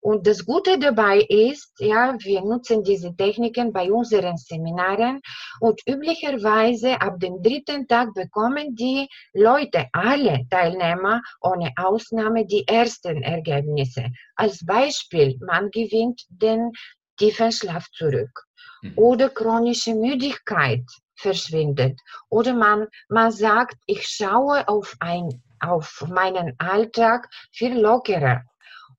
Und 0.00 0.24
das 0.26 0.46
Gute 0.46 0.78
dabei 0.78 1.18
ist, 1.18 1.72
ja, 1.80 2.16
wir 2.20 2.40
nutzen 2.42 2.84
diese 2.84 3.16
Techniken 3.16 3.72
bei 3.72 3.90
unseren 3.90 4.36
Seminaren 4.36 5.20
und 5.60 5.80
üblicherweise 5.84 7.00
ab 7.00 7.18
dem 7.18 7.42
dritten 7.42 7.88
Tag 7.88 8.14
bekommen 8.14 8.76
die 8.76 9.08
Leute, 9.34 9.86
alle 9.92 10.46
Teilnehmer 10.48 11.22
ohne 11.40 11.72
Ausnahme, 11.76 12.46
die 12.46 12.64
ersten 12.68 13.22
Ergebnisse. 13.22 14.06
Als 14.36 14.64
Beispiel, 14.64 15.38
man 15.40 15.70
gewinnt 15.72 16.22
den 16.28 16.70
tiefen 17.16 17.52
Schlaf 17.52 17.88
zurück. 17.90 18.46
Mhm. 18.82 18.92
Oder 18.96 19.30
chronische 19.30 19.94
Müdigkeit 19.94 20.84
verschwindet. 21.14 21.98
Oder 22.28 22.54
man, 22.54 22.86
man 23.08 23.32
sagt, 23.32 23.76
ich 23.86 24.06
schaue 24.06 24.66
auf, 24.68 24.94
ein, 25.00 25.42
auf 25.60 26.04
meinen 26.08 26.54
Alltag 26.58 27.28
viel 27.52 27.78
lockerer. 27.78 28.42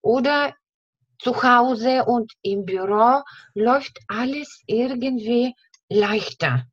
Oder 0.01 0.53
zu 1.19 1.41
Hause 1.41 2.05
und 2.05 2.31
im 2.41 2.65
Büro 2.65 3.21
läuft 3.53 3.99
alles 4.07 4.61
irgendwie 4.67 5.53
leichter. 5.89 6.65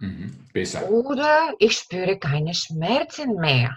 Mhm, 0.00 0.48
besser. 0.52 0.88
Oder 0.88 1.54
ich 1.58 1.76
spüre 1.78 2.18
keine 2.18 2.54
Schmerzen 2.54 3.34
mehr. 3.36 3.76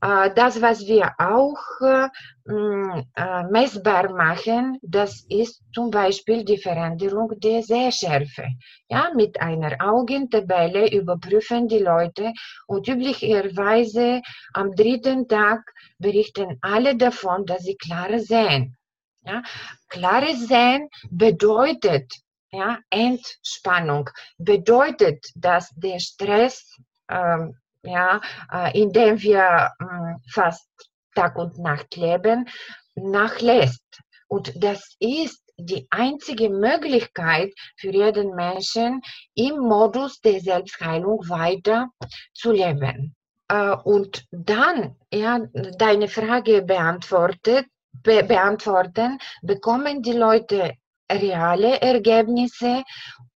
Das, 0.00 0.60
was 0.60 0.86
wir 0.86 1.12
auch 1.18 1.58
äh, 1.80 2.08
äh, 2.48 3.42
messbar 3.50 4.12
machen, 4.12 4.78
das 4.82 5.24
ist 5.28 5.62
zum 5.74 5.90
Beispiel 5.90 6.44
die 6.44 6.58
Veränderung 6.58 7.32
der 7.40 7.62
Sehschärfe. 7.62 8.46
Ja, 8.88 9.10
mit 9.14 9.40
einer 9.40 9.76
Augentabelle 9.80 10.92
überprüfen 10.92 11.66
die 11.66 11.78
Leute 11.78 12.32
und 12.66 12.86
üblicherweise 12.86 14.22
am 14.52 14.74
dritten 14.74 15.26
Tag 15.26 15.62
berichten 15.98 16.58
alle 16.60 16.96
davon, 16.96 17.44
dass 17.46 17.62
sie 17.62 17.76
klarer 17.76 18.20
sehen. 18.20 18.76
Ja, 19.22 19.42
klares 19.88 20.46
Sehen 20.46 20.88
bedeutet 21.10 22.12
ja, 22.52 22.78
Entspannung, 22.90 24.08
bedeutet, 24.38 25.26
dass 25.34 25.70
der 25.74 25.98
Stress 25.98 26.76
ähm, 27.08 27.56
ja, 27.86 28.20
äh, 28.52 28.80
in 28.80 28.92
dem 28.92 29.20
wir 29.20 29.70
äh, 29.78 30.30
fast 30.30 30.68
Tag 31.14 31.36
und 31.36 31.58
Nacht 31.58 31.96
leben, 31.96 32.48
nachlässt. 32.94 33.82
Und 34.28 34.52
das 34.62 34.96
ist 34.98 35.42
die 35.58 35.86
einzige 35.90 36.50
Möglichkeit 36.50 37.52
für 37.76 37.90
jeden 37.90 38.34
Menschen, 38.34 39.00
im 39.34 39.58
Modus 39.58 40.20
der 40.20 40.40
Selbstheilung 40.40 41.28
weiter 41.28 41.88
zu 42.34 42.52
leben. 42.52 43.14
Äh, 43.48 43.76
und 43.84 44.24
dann, 44.30 44.96
ja, 45.12 45.40
deine 45.78 46.08
Frage 46.08 46.62
beantwortet, 46.62 47.66
be 47.92 48.22
beantworten, 48.22 49.18
bekommen 49.42 50.02
die 50.02 50.12
Leute 50.12 50.74
reale 51.10 51.80
Ergebnisse 51.80 52.82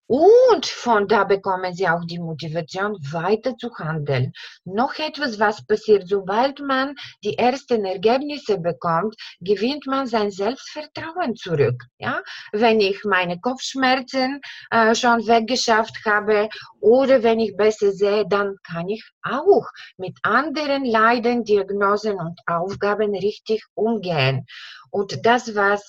und 0.09 0.67
von 0.67 1.09
da 1.09 1.25
bekommen 1.25 1.75
sie 1.75 1.89
auch 1.89 2.05
die 2.05 2.19
Motivation, 2.19 2.97
weiter 3.11 3.57
zu 3.57 3.75
handeln. 3.77 4.33
Noch 4.65 4.99
etwas, 4.99 5.41
was 5.41 5.67
passiert, 5.67 6.09
sobald 6.09 6.61
man 6.61 6.95
die 7.25 7.37
ersten 7.37 7.85
Ergebnisse 7.85 8.59
bekommt, 8.59 9.17
gewinnt 9.41 9.87
man 9.87 10.07
sein 10.07 10.31
Selbstvertrauen 10.31 11.35
zurück. 11.35 11.83
Ja? 11.99 12.23
Wenn 12.53 12.81
ich 12.81 13.05
meine 13.05 13.41
Kopfschmerzen 13.41 14.41
äh, 14.71 14.95
schon 14.95 15.27
weggeschafft 15.27 16.05
habe 16.05 16.49
oder 16.81 17.23
wenn 17.23 17.41
ich 17.41 17.57
besser 17.57 17.91
sehe, 17.93 18.27
dann 18.29 18.57
kann 18.63 18.89
ich 18.89 19.05
auch 19.23 19.67
mit 19.97 20.17
anderen 20.23 20.85
Leiden, 20.85 21.45
Diagnosen 21.45 22.21
und 22.21 22.41
Aufgaben 22.47 23.15
richtig 23.15 23.65
umgehen. 23.75 24.47
Und 24.91 25.25
das, 25.25 25.55
was 25.55 25.83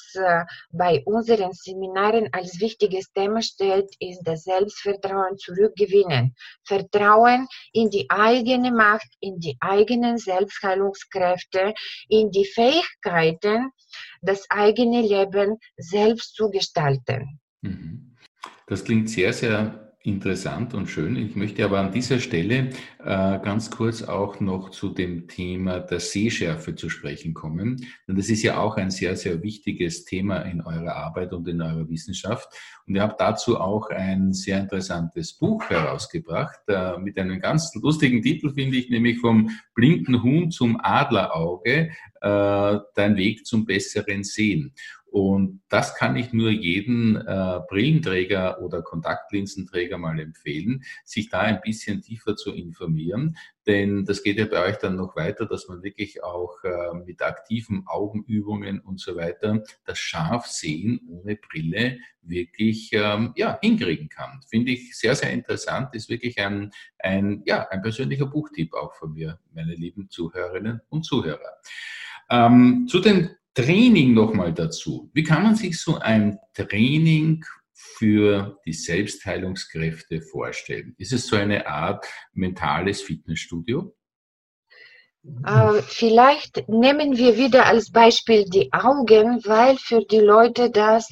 bei 0.72 1.04
unseren 1.06 1.52
Seminaren 1.54 2.30
als 2.32 2.60
wichtiges 2.60 3.12
Thema 3.12 3.42
steht, 3.42 3.90
ist 4.00 4.22
das 4.24 4.44
Selbstvertrauen 4.44 5.38
zurückgewinnen. 5.38 6.36
Vertrauen 6.66 7.48
in 7.74 7.90
die 7.90 8.10
eigene 8.10 8.72
Macht, 8.72 9.10
in 9.20 9.40
die 9.40 9.58
eigenen 9.60 10.18
Selbstheilungskräfte, 10.18 11.74
in 12.10 12.32
die 12.32 12.46
Fähigkeiten, 12.46 13.72
das 14.22 14.46
eigene 14.50 15.02
Leben 15.02 15.58
selbst 15.78 16.36
zu 16.36 16.50
gestalten. 16.50 17.40
Mhm. 17.62 18.16
Das 18.68 18.84
klingt 18.84 19.10
sehr, 19.10 19.32
sehr 19.32 19.87
interessant 20.08 20.74
und 20.74 20.88
schön. 20.88 21.18
Ich 21.18 21.36
möchte 21.36 21.66
aber 21.66 21.80
an 21.80 21.92
dieser 21.92 22.20
Stelle 22.20 22.70
äh, 23.00 23.40
ganz 23.40 23.70
kurz 23.70 24.02
auch 24.04 24.40
noch 24.40 24.70
zu 24.70 24.90
dem 24.90 25.28
Thema 25.28 25.82
der 25.82 26.00
Sehschärfe 26.00 26.76
zu 26.76 26.90
sprechen 26.90 27.34
kommen. 27.34 27.86
Denn 28.08 28.16
das 28.16 28.30
ist 28.30 28.42
ja 28.42 28.58
auch 28.58 28.78
ein 28.78 28.90
sehr, 28.90 29.18
sehr 29.18 29.44
wichtiges 29.44 30.06
Thema 30.06 30.38
in 30.44 30.62
eurer 30.62 30.96
Arbeit 30.96 31.34
und 31.34 31.46
in 31.50 31.62
eurer 31.62 31.90
Wissenschaft. 31.90 32.48
Und 32.88 32.96
ihr 32.96 33.02
habt 33.02 33.20
dazu 33.20 33.60
auch 33.60 33.90
ein 33.90 34.32
sehr 34.32 34.62
interessantes 34.62 35.34
Buch 35.34 35.70
herausgebracht 35.70 36.62
äh, 36.70 36.98
mit 36.98 37.20
einem 37.20 37.42
ganz 37.42 37.76
lustigen 37.76 38.22
Titel, 38.22 38.54
finde 38.54 38.78
ich, 38.78 38.90
nämlich 38.90 39.20
vom 39.20 39.50
blinden 39.76 40.24
Huhn 40.24 40.52
zum 40.52 40.80
Adlerauge, 40.82 41.92
äh, 42.22 42.78
dein 42.96 43.18
Weg 43.18 43.46
zum 43.46 43.66
besseren 43.66 44.24
Sehen. 44.24 44.74
Und 45.10 45.62
das 45.70 45.96
kann 45.96 46.16
ich 46.16 46.34
nur 46.34 46.50
jeden 46.50 47.16
äh, 47.16 47.60
Brillenträger 47.68 48.62
oder 48.62 48.82
Kontaktlinsenträger 48.82 49.98
mal 49.98 50.20
empfehlen, 50.20 50.84
sich 51.06 51.30
da 51.30 51.40
ein 51.40 51.62
bisschen 51.62 52.02
tiefer 52.02 52.36
zu 52.36 52.54
informieren. 52.54 53.38
Denn 53.66 54.06
das 54.06 54.22
geht 54.24 54.38
ja 54.38 54.46
bei 54.46 54.66
euch 54.66 54.78
dann 54.78 54.96
noch 54.96 55.16
weiter, 55.16 55.46
dass 55.46 55.68
man 55.68 55.82
wirklich 55.82 56.24
auch 56.24 56.64
äh, 56.64 56.94
mit 57.06 57.22
aktiven 57.22 57.84
Augenübungen 57.88 58.80
und 58.80 59.00
so 59.00 59.16
weiter 59.16 59.64
das 59.86 59.98
Scharfsehen 59.98 61.02
ohne 61.10 61.36
Brille 61.36 62.00
wirklich 62.22 62.90
ähm, 62.94 63.34
ja, 63.36 63.58
hinkriegen 63.62 64.10
kann. 64.10 64.42
Finde 64.50 64.72
ich 64.72 64.98
sehr, 64.98 65.16
sehr 65.16 65.32
interessant. 65.32 65.96
Ist 65.96 66.10
wirklich 66.10 66.38
ein, 66.40 66.72
ein, 67.00 67.44
ja, 67.46 67.68
ein 67.70 67.82
persönlicher 67.82 68.26
Buchtipp 68.26 68.74
auch 68.74 68.94
von 68.94 69.14
mir, 69.14 69.40
meine 69.54 69.76
lieben 69.76 70.10
Zuhörerinnen 70.10 70.82
und 70.90 71.06
Zuhörer. 71.06 71.60
Ähm, 72.30 72.88
zu 72.90 73.00
den 73.00 73.37
Training 73.58 74.14
nochmal 74.14 74.54
dazu. 74.54 75.10
Wie 75.16 75.24
kann 75.24 75.42
man 75.42 75.56
sich 75.56 75.82
so 75.82 75.98
ein 75.98 76.38
Training 76.54 77.44
für 77.74 78.60
die 78.68 78.74
Selbstheilungskräfte 78.74 80.22
vorstellen? 80.22 80.94
Ist 81.00 81.12
es 81.12 81.26
so 81.26 81.38
eine 81.38 81.66
Art 81.66 82.06
mentales 82.34 83.02
Fitnessstudio? 83.02 83.96
Äh, 85.44 85.82
vielleicht 85.82 86.70
nehmen 86.70 87.18
wir 87.18 87.36
wieder 87.36 87.66
als 87.66 87.92
Beispiel 87.92 88.46
die 88.46 88.72
Augen, 88.72 89.44
weil 89.44 89.76
für 89.78 90.06
die 90.06 90.20
Leute 90.20 90.70
das 90.70 91.12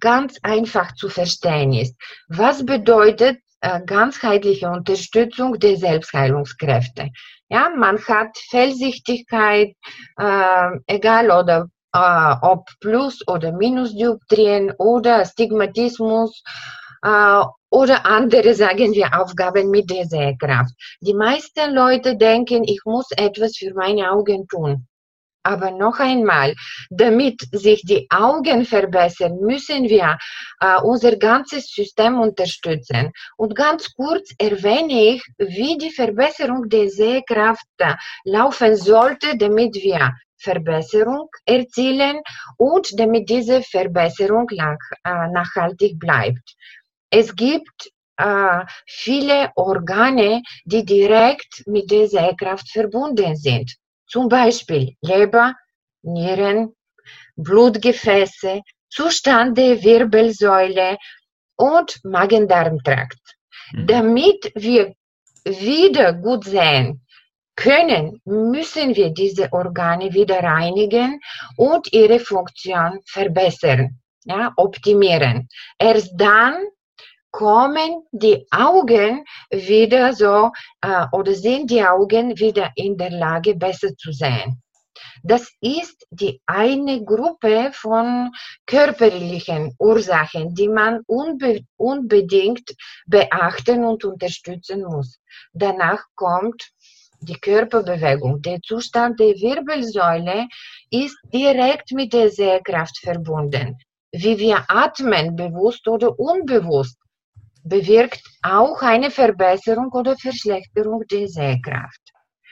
ganz 0.00 0.36
einfach 0.42 0.96
zu 0.96 1.08
verstehen 1.08 1.72
ist. 1.74 1.94
Was 2.26 2.66
bedeutet 2.66 3.38
äh, 3.60 3.80
ganzheitliche 3.86 4.68
Unterstützung 4.68 5.60
der 5.60 5.76
Selbstheilungskräfte? 5.76 7.10
Ja, 7.48 7.70
man 7.70 8.04
hat 8.04 8.36
Fellsichtigkeit, 8.50 9.76
äh, 10.18 10.70
egal 10.88 11.30
oder 11.30 11.68
äh, 11.94 12.34
ob 12.42 12.68
Plus- 12.80 13.26
oder 13.28 13.52
Minusdioptrien 13.52 14.72
oder 14.78 15.24
Stigmatismus 15.24 16.42
äh, 17.02 17.42
oder 17.70 18.04
andere, 18.04 18.54
sagen 18.64 18.92
wir, 18.92 19.18
Aufgaben 19.18 19.70
mit 19.70 19.88
der 19.90 20.04
Sehkraft. 20.06 20.74
Die 21.00 21.14
meisten 21.14 21.72
Leute 21.72 22.16
denken, 22.16 22.64
ich 22.64 22.80
muss 22.84 23.06
etwas 23.16 23.56
für 23.56 23.72
meine 23.74 24.10
Augen 24.10 24.46
tun. 24.48 24.86
Aber 25.46 25.70
noch 25.70 25.98
einmal, 25.98 26.54
damit 26.88 27.42
sich 27.52 27.82
die 27.82 28.06
Augen 28.08 28.64
verbessern, 28.64 29.36
müssen 29.40 29.90
wir 29.90 30.16
äh, 30.60 30.80
unser 30.80 31.16
ganzes 31.16 31.66
System 31.66 32.18
unterstützen. 32.18 33.12
Und 33.36 33.54
ganz 33.54 33.92
kurz 33.94 34.32
erwähne 34.38 35.14
ich, 35.14 35.22
wie 35.36 35.76
die 35.76 35.90
Verbesserung 35.90 36.70
der 36.70 36.88
Sehkraft 36.88 37.66
äh, 37.76 37.92
laufen 38.24 38.74
sollte, 38.74 39.36
damit 39.36 39.74
wir 39.74 40.14
Verbesserung 40.44 41.28
erzielen 41.46 42.20
und 42.58 42.88
damit 42.98 43.28
diese 43.28 43.62
Verbesserung 43.62 44.46
lang, 44.50 44.78
äh, 45.04 45.28
nachhaltig 45.32 45.98
bleibt. 45.98 46.54
Es 47.10 47.34
gibt 47.34 47.90
äh, 48.16 48.60
viele 48.86 49.50
Organe, 49.56 50.42
die 50.64 50.84
direkt 50.84 51.62
mit 51.66 51.90
der 51.90 52.08
Sehkraft 52.08 52.70
verbunden 52.70 53.36
sind. 53.36 53.74
Zum 54.06 54.28
Beispiel 54.28 54.94
Leber, 55.00 55.54
Nieren, 56.02 56.74
Blutgefäße, 57.36 58.60
Zustand 58.88 59.58
der 59.58 59.82
Wirbelsäule 59.82 60.98
und 61.56 61.98
Magen-Darm-Trakt. 62.04 63.20
Mhm. 63.72 63.86
Damit 63.86 64.52
wir 64.54 64.94
wieder 65.44 66.12
gut 66.12 66.44
sehen, 66.44 67.03
können, 67.56 68.20
müssen 68.24 68.94
wir 68.96 69.10
diese 69.10 69.52
Organe 69.52 70.12
wieder 70.12 70.42
reinigen 70.42 71.20
und 71.56 71.92
ihre 71.92 72.18
Funktion 72.18 73.00
verbessern, 73.06 74.00
ja, 74.24 74.52
optimieren. 74.56 75.48
Erst 75.78 76.12
dann 76.16 76.56
kommen 77.30 78.04
die 78.12 78.46
Augen 78.52 79.24
wieder 79.50 80.12
so 80.12 80.52
äh, 80.80 81.04
oder 81.10 81.34
sind 81.34 81.70
die 81.70 81.84
Augen 81.84 82.38
wieder 82.38 82.70
in 82.76 82.96
der 82.96 83.10
Lage, 83.10 83.56
besser 83.56 83.96
zu 83.96 84.12
sehen. 84.12 84.62
Das 85.22 85.50
ist 85.60 86.06
die 86.10 86.40
eine 86.46 87.04
Gruppe 87.04 87.70
von 87.72 88.30
körperlichen 88.66 89.74
Ursachen, 89.78 90.54
die 90.54 90.68
man 90.68 91.00
unbe 91.06 91.62
unbedingt 91.76 92.70
beachten 93.06 93.84
und 93.84 94.04
unterstützen 94.04 94.84
muss. 94.84 95.18
Danach 95.52 96.04
kommt 96.14 96.70
die 97.24 97.38
Körperbewegung, 97.38 98.42
der 98.42 98.60
Zustand 98.62 99.18
der 99.18 99.34
Wirbelsäule 99.34 100.46
ist 100.90 101.16
direkt 101.32 101.92
mit 101.92 102.12
der 102.12 102.30
Sehkraft 102.30 102.98
verbunden. 102.98 103.76
Wie 104.12 104.38
wir 104.38 104.64
atmen, 104.68 105.34
bewusst 105.34 105.88
oder 105.88 106.18
unbewusst, 106.18 106.98
bewirkt 107.64 108.22
auch 108.42 108.80
eine 108.82 109.10
Verbesserung 109.10 109.90
oder 109.92 110.16
Verschlechterung 110.16 111.02
der 111.10 111.26
Sehkraft. 111.28 112.00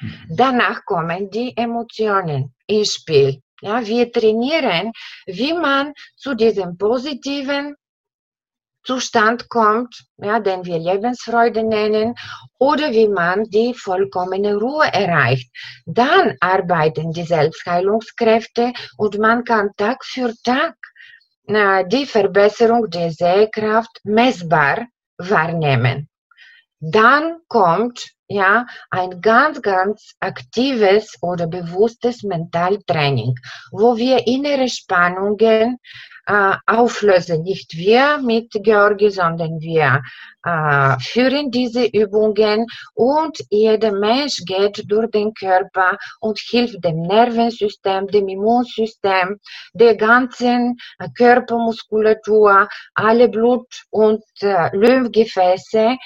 Mhm. 0.01 0.15
Danach 0.31 0.85
kommen 0.85 1.31
die 1.31 1.57
Emotionen 1.57 2.55
ins 2.67 2.95
Spiel. 2.95 3.41
Ja, 3.61 3.87
wir 3.87 4.11
trainieren, 4.11 4.91
wie 5.27 5.53
man 5.53 5.93
zu 6.17 6.35
diesem 6.35 6.77
positiven 6.77 7.77
Zustand 8.85 9.49
kommt, 9.49 10.05
ja, 10.19 10.41
den 10.41 10.65
wir 10.65 10.79
Lebensfreude 10.79 11.63
nennen, 11.63 12.15
oder 12.59 12.91
wie 12.91 13.09
man 13.09 13.45
die 13.45 13.75
vollkommene 13.75 14.57
Ruhe 14.57 14.87
erreicht. 14.93 15.51
Dann 15.87 16.37
arbeiten 16.41 17.13
die 17.13 17.25
Selbstheilungskräfte 17.25 18.73
und 18.97 19.19
man 19.19 19.45
kann 19.45 19.71
Tag 19.77 20.05
für 20.05 20.33
Tag 20.45 20.75
na, 21.45 21.83
die 21.83 22.07
Verbesserung 22.07 22.89
der 22.89 23.11
Sehkraft 23.11 24.01
messbar 24.05 24.87
wahrnehmen. 25.19 26.09
Dann 26.85 27.37
kommt 27.47 28.09
ja 28.27 28.67
ein 28.91 29.21
ganz, 29.21 29.63
ganz 29.63 30.15
aktives 30.19 31.17
oder 31.23 31.47
bewusstes 31.47 32.25
Mentaltraining, 32.25 33.37
wo 33.71 33.97
wir 33.97 34.27
innere 34.27 34.69
Spannungen 34.69 35.79
äh, 36.27 36.55
auflösen. 36.67 37.45
Nicht 37.45 37.77
wir 37.77 38.19
mit 38.19 38.51
Georgi, 38.53 39.11
sondern 39.11 39.61
wir 39.61 40.03
äh, 40.45 40.99
führen 40.99 41.53
diese 41.53 41.85
Übungen 41.85 42.67
und 42.95 43.39
jeder 43.51 43.93
Mensch 43.93 44.43
geht 44.45 44.83
durch 44.91 45.11
den 45.13 45.35
Körper 45.35 45.99
und 46.19 46.41
hilft 46.41 46.85
dem 46.85 47.03
Nervensystem, 47.03 48.09
dem 48.09 48.27
Immunsystem, 48.27 49.39
der 49.73 49.95
ganzen 49.95 50.79
äh, 50.99 51.09
Körpermuskulatur, 51.17 52.67
alle 52.95 53.29
Blut- 53.29 53.85
und 53.91 54.25
äh, 54.41 54.77
Lymphgefäße 54.77 55.97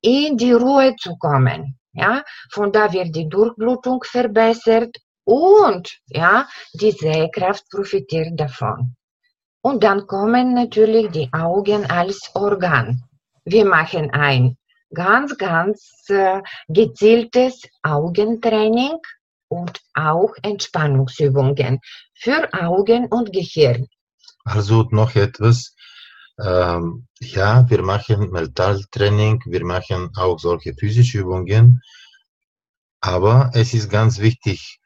in 0.00 0.36
die 0.36 0.52
Ruhe 0.52 0.94
zu 0.96 1.16
kommen. 1.16 1.78
Ja, 1.92 2.22
von 2.52 2.70
da 2.70 2.92
wird 2.92 3.14
die 3.16 3.28
Durchblutung 3.28 4.04
verbessert 4.04 4.96
und 5.24 5.98
ja, 6.06 6.46
die 6.74 6.92
Sehkraft 6.92 7.64
profitiert 7.70 8.38
davon. 8.38 8.94
Und 9.60 9.82
dann 9.82 10.06
kommen 10.06 10.54
natürlich 10.54 11.10
die 11.10 11.28
Augen 11.32 11.90
als 11.90 12.30
Organ. 12.34 13.02
Wir 13.44 13.64
machen 13.64 14.10
ein 14.10 14.56
ganz, 14.94 15.36
ganz 15.36 16.04
äh, 16.08 16.40
gezieltes 16.68 17.62
Augentraining 17.82 18.98
und 19.48 19.80
auch 19.94 20.32
Entspannungsübungen 20.42 21.80
für 22.14 22.48
Augen 22.52 23.06
und 23.06 23.32
Gehirn. 23.32 23.86
Also 24.44 24.86
noch 24.90 25.14
etwas. 25.14 25.74
Ähm, 26.40 27.06
ja, 27.20 27.68
wir 27.68 27.82
machen 27.82 28.30
Mentaltraining, 28.30 29.42
wir 29.46 29.64
machen 29.64 30.10
auch 30.16 30.38
solche 30.38 30.74
physische 30.74 31.18
Übungen. 31.18 31.82
Aber 33.00 33.50
es 33.54 33.74
ist 33.74 33.90
ganz 33.90 34.18
wichtig, 34.18 34.78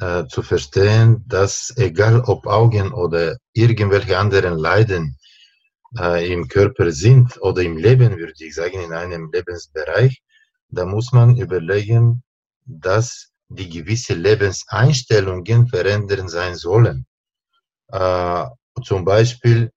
äh, 0.00 0.26
zu 0.26 0.42
verstehen, 0.42 1.24
dass 1.26 1.72
egal 1.76 2.20
ob 2.20 2.46
Augen 2.46 2.92
oder 2.92 3.36
irgendwelche 3.52 4.18
anderen 4.18 4.58
Leiden 4.58 5.16
äh, 5.98 6.32
im 6.32 6.48
Körper 6.48 6.92
sind 6.92 7.40
oder 7.40 7.62
im 7.62 7.76
Leben, 7.76 8.16
würde 8.16 8.34
ich 8.38 8.54
sagen, 8.54 8.80
in 8.80 8.92
einem 8.92 9.30
Lebensbereich, 9.32 10.22
da 10.68 10.84
muss 10.84 11.12
man 11.12 11.36
überlegen, 11.36 12.22
dass 12.64 13.30
die 13.48 13.68
gewisse 13.68 14.14
Lebenseinstellungen 14.14 15.66
verändern 15.68 16.28
sein 16.28 16.54
sollen. 16.54 17.06
Äh, 17.88 18.44
zum 18.84 19.04
Beispiel 19.04 19.70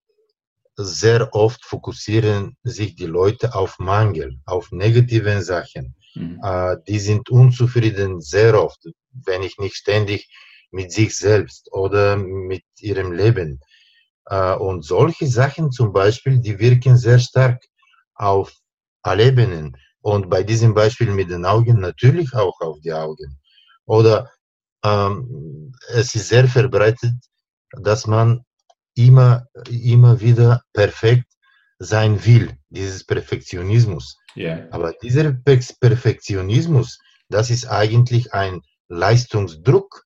sehr 0.75 1.33
oft 1.33 1.63
fokussieren 1.65 2.57
sich 2.63 2.95
die 2.95 3.05
Leute 3.05 3.55
auf 3.55 3.79
Mangel, 3.79 4.39
auf 4.45 4.71
negativen 4.71 5.41
Sachen. 5.41 5.95
Mhm. 6.15 6.39
Äh, 6.43 6.77
die 6.87 6.99
sind 6.99 7.29
unzufrieden 7.29 8.21
sehr 8.21 8.61
oft, 8.61 8.83
wenn 9.11 9.43
ich 9.43 9.57
nicht 9.57 9.75
ständig 9.75 10.29
mit 10.71 10.91
sich 10.91 11.15
selbst 11.17 11.71
oder 11.71 12.15
mit 12.17 12.63
ihrem 12.79 13.11
Leben. 13.11 13.59
Äh, 14.25 14.55
und 14.55 14.83
solche 14.83 15.27
Sachen 15.27 15.71
zum 15.71 15.91
Beispiel, 15.93 16.39
die 16.39 16.59
wirken 16.59 16.97
sehr 16.97 17.19
stark 17.19 17.61
auf 18.15 18.53
alle 19.01 19.25
Ebenen. 19.27 19.77
Und 20.01 20.29
bei 20.29 20.43
diesem 20.43 20.73
Beispiel 20.73 21.11
mit 21.11 21.29
den 21.29 21.45
Augen 21.45 21.79
natürlich 21.79 22.33
auch 22.33 22.59
auf 22.61 22.79
die 22.81 22.93
Augen. 22.93 23.39
Oder 23.85 24.31
ähm, 24.83 25.73
es 25.89 26.15
ist 26.15 26.29
sehr 26.29 26.47
verbreitet, 26.47 27.13
dass 27.71 28.07
man 28.07 28.43
immer, 28.95 29.47
immer 29.69 30.19
wieder 30.19 30.63
perfekt 30.73 31.25
sein 31.79 32.23
will, 32.25 32.57
dieses 32.69 33.03
Perfektionismus. 33.03 34.17
Yeah. 34.35 34.67
Aber 34.71 34.93
dieser 35.01 35.33
Perfektionismus, 35.33 36.99
das 37.29 37.49
ist 37.49 37.65
eigentlich 37.65 38.33
ein 38.33 38.61
Leistungsdruck 38.87 40.03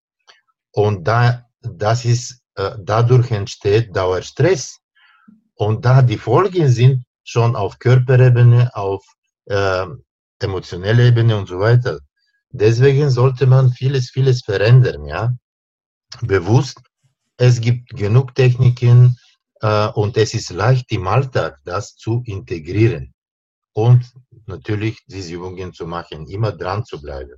und 0.71 1.07
da, 1.07 1.45
das 1.61 2.05
ist, 2.05 2.41
äh, 2.55 2.71
dadurch 2.79 3.31
entsteht 3.31 3.95
Dauerstress. 3.95 4.77
Und 5.55 5.85
da 5.85 6.01
die 6.01 6.17
Folgen 6.17 6.69
sind 6.69 7.05
schon 7.23 7.55
auf 7.55 7.79
Körperebene, 7.79 8.75
auf 8.75 9.05
äh, 9.45 9.85
emotionelle 10.39 11.07
Ebene 11.07 11.37
und 11.37 11.47
so 11.47 11.59
weiter. 11.59 11.99
Deswegen 12.49 13.09
sollte 13.09 13.47
man 13.47 13.71
vieles, 13.71 14.11
vieles 14.11 14.43
verändern, 14.43 15.05
ja. 15.05 15.33
Bewusst. 16.21 16.79
Es 17.37 17.59
gibt 17.59 17.89
genug 17.95 18.33
Techniken 18.33 19.17
äh, 19.61 19.87
und 19.89 20.15
es 20.17 20.33
ist 20.33 20.51
leicht 20.51 20.91
im 20.91 21.07
Alltag, 21.07 21.59
das 21.65 21.95
zu 21.95 22.23
integrieren 22.25 23.13
und 23.73 24.05
natürlich 24.45 24.99
diese 25.05 25.33
Übungen 25.33 25.73
zu 25.73 25.85
machen, 25.85 26.27
immer 26.27 26.51
dran 26.53 26.85
zu 26.85 27.01
bleiben. 27.01 27.35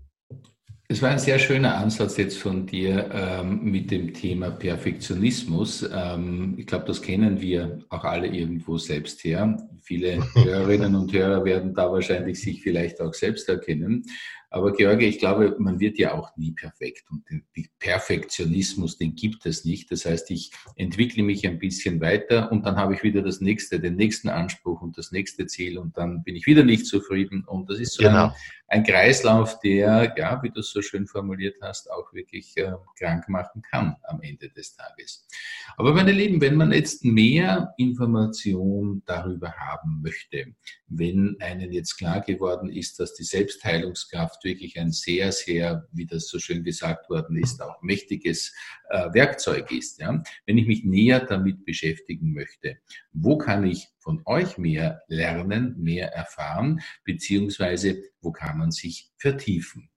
Es 0.90 1.02
war 1.02 1.10
ein 1.10 1.20
sehr 1.20 1.38
schöner 1.38 1.76
Ansatz 1.76 2.16
jetzt 2.16 2.38
von 2.38 2.66
dir 2.66 3.10
ähm, 3.12 3.62
mit 3.64 3.92
dem 3.92 4.14
Thema 4.14 4.52
Perfektionismus. 4.52 5.84
Ähm, 5.92 6.56
ich 6.58 6.66
glaube, 6.66 6.86
das 6.86 7.02
kennen 7.02 7.42
wir 7.42 7.80
auch 7.90 8.06
alle 8.06 8.28
irgendwo 8.28 8.78
selbst 8.78 9.22
her. 9.26 9.58
Viele 9.82 10.24
Hörerinnen 10.36 10.96
und 10.96 11.12
Hörer 11.12 11.44
werden 11.44 11.74
da 11.74 11.92
wahrscheinlich 11.92 12.40
sich 12.40 12.62
vielleicht 12.62 13.02
auch 13.02 13.14
selbst 13.14 13.50
erkennen. 13.50 14.06
Aber 14.50 14.72
George, 14.72 15.06
ich 15.06 15.20
glaube, 15.20 15.56
man 15.60 15.80
wird 15.80 15.98
ja 15.98 16.14
auch 16.14 16.36
nie 16.38 16.52
perfekt. 16.52 17.04
Und 17.10 17.30
den 17.30 17.44
Perfektionismus, 17.80 18.98
den 18.98 19.16
gibt 19.16 19.46
es 19.46 19.66
nicht. 19.66 19.92
Das 19.92 20.06
heißt, 20.06 20.32
ich 20.32 20.52
entwickle 20.76 21.24
mich 21.24 21.46
ein 21.46 21.60
bisschen 21.60 22.00
weiter 22.00 22.50
und 22.52 22.66
dann 22.66 22.78
habe 22.78 22.94
ich 22.94 23.04
wieder 23.04 23.22
das 23.22 23.42
nächste, 23.42 23.80
den 23.80 23.96
nächsten 23.96 24.30
Anspruch 24.30 24.82
und 24.82 24.98
das 24.98 25.12
nächste 25.12 25.48
Ziel 25.48 25.78
und 25.78 25.98
dann 25.98 26.24
bin 26.24 26.36
ich 26.36 26.46
wieder 26.46 26.64
nicht 26.64 26.86
zufrieden. 26.86 27.44
Und 27.46 27.70
das 27.70 27.80
ist 27.80 27.96
so 27.96 28.04
genau. 28.04 28.28
ein, 28.28 28.34
ein, 28.70 28.84
Kreislauf, 28.84 29.60
der, 29.60 30.14
ja, 30.18 30.42
wie 30.42 30.50
du 30.50 30.62
es 30.62 30.72
so 30.72 30.82
schön 30.82 31.08
formuliert 31.08 31.58
hast, 31.62 31.92
auch 31.92 32.14
wirklich 32.14 32.56
äh, 32.56 32.72
krank 32.98 33.28
machen 33.28 33.62
kann 33.62 33.98
am 34.04 34.22
Ende 34.22 34.50
des 34.50 34.76
Tages. 34.76 35.28
Aber 35.76 35.94
meine 35.94 36.14
Lieben, 36.14 36.40
wenn 36.40 36.56
man 36.56 36.72
jetzt 36.72 37.04
mehr 37.04 37.74
Information 37.78 39.04
darüber 39.06 39.52
haben 39.52 40.02
möchte, 40.02 40.54
wenn 40.88 41.36
einem 41.42 41.72
jetzt 41.72 41.98
klar 41.98 42.22
geworden 42.22 42.70
ist, 42.70 43.00
dass 43.00 43.14
die 43.14 43.24
Selbstheilungskraft 43.24 44.37
wirklich 44.44 44.80
ein 44.80 44.92
sehr, 44.92 45.32
sehr, 45.32 45.88
wie 45.92 46.06
das 46.06 46.28
so 46.28 46.40
schön 46.40 46.64
gesagt 46.64 47.10
worden 47.10 47.38
ist, 47.38 47.62
auch 47.62 47.82
mächtiges 47.82 48.54
äh, 48.90 49.14
Werkzeug 49.14 49.72
ist. 49.72 50.00
Ja? 50.00 50.22
Wenn 50.46 50.58
ich 50.58 50.68
mich 50.68 50.84
näher 50.84 51.20
damit 51.20 51.66
beschäftigen 51.66 52.34
möchte, 52.34 52.78
wo 53.14 53.38
kann 53.38 53.66
ich 53.66 53.88
von 54.00 54.22
euch 54.26 54.58
mehr 54.58 55.02
lernen, 55.08 55.76
mehr 55.78 56.14
erfahren, 56.14 56.82
beziehungsweise 57.04 58.04
wo 58.22 58.32
kann 58.32 58.58
man 58.58 58.72
sich 58.72 59.12
vertiefen? 59.18 59.90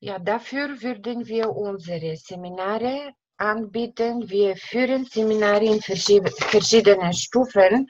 Ja, 0.00 0.18
dafür 0.18 0.80
würden 0.80 1.26
wir 1.26 1.50
unsere 1.50 2.16
Seminare 2.16 3.14
anbieten. 3.36 4.28
Wir 4.28 4.56
führen 4.56 5.04
Seminare 5.04 5.64
in 5.64 5.80
verschiedenen 5.80 7.12
Stufen 7.12 7.88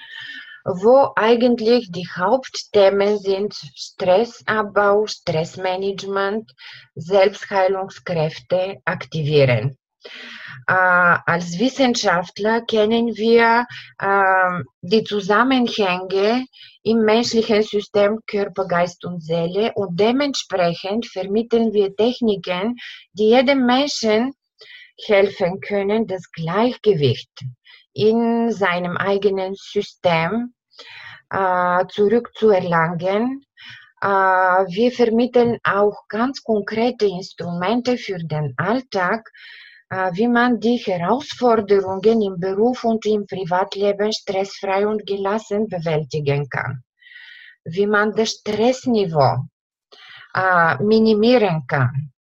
wo 0.68 1.12
eigentlich 1.16 1.90
die 1.90 2.06
Hauptthemen 2.14 3.18
sind 3.18 3.54
Stressabbau, 3.74 5.06
Stressmanagement, 5.06 6.52
Selbstheilungskräfte 6.94 8.76
aktivieren. 8.84 9.78
Äh, 10.66 10.74
als 11.26 11.58
Wissenschaftler 11.58 12.60
kennen 12.62 13.16
wir 13.16 13.66
äh, 13.98 14.62
die 14.82 15.04
Zusammenhänge 15.04 16.44
im 16.82 17.04
menschlichen 17.04 17.62
System 17.62 18.18
Körper, 18.26 18.66
Geist 18.66 19.04
und 19.04 19.22
Seele 19.22 19.72
und 19.74 19.98
dementsprechend 19.98 21.06
vermitteln 21.06 21.72
wir 21.72 21.96
Techniken, 21.96 22.76
die 23.12 23.30
jedem 23.30 23.64
Menschen 23.64 24.34
helfen 25.06 25.60
können, 25.60 26.06
das 26.06 26.30
Gleichgewicht 26.32 27.30
in 27.94 28.52
seinem 28.52 28.96
eigenen 28.96 29.54
System 29.54 30.54
äh, 31.30 31.86
zurückzuerlangen. 31.88 33.44
Äh, 34.00 34.06
wir 34.06 34.92
vermitteln 34.92 35.58
auch 35.64 36.08
ganz 36.08 36.42
konkrete 36.42 37.06
Instrumente 37.06 37.98
für 37.98 38.18
den 38.18 38.54
Alltag, 38.56 39.28
äh, 39.90 40.10
wie 40.14 40.28
man 40.28 40.58
die 40.60 40.76
Herausforderungen 40.76 42.22
im 42.22 42.40
Beruf 42.40 42.84
und 42.84 43.04
im 43.06 43.26
Privatleben 43.26 44.12
stressfrei 44.12 44.86
und 44.86 45.06
gelassen 45.06 45.68
bewältigen 45.68 46.48
kann. 46.48 46.82
Wie 47.64 47.86
man 47.86 48.14
das 48.14 48.30
Stressniveau 48.30 49.44
minimieren 50.80 51.66
kann. 51.66 52.12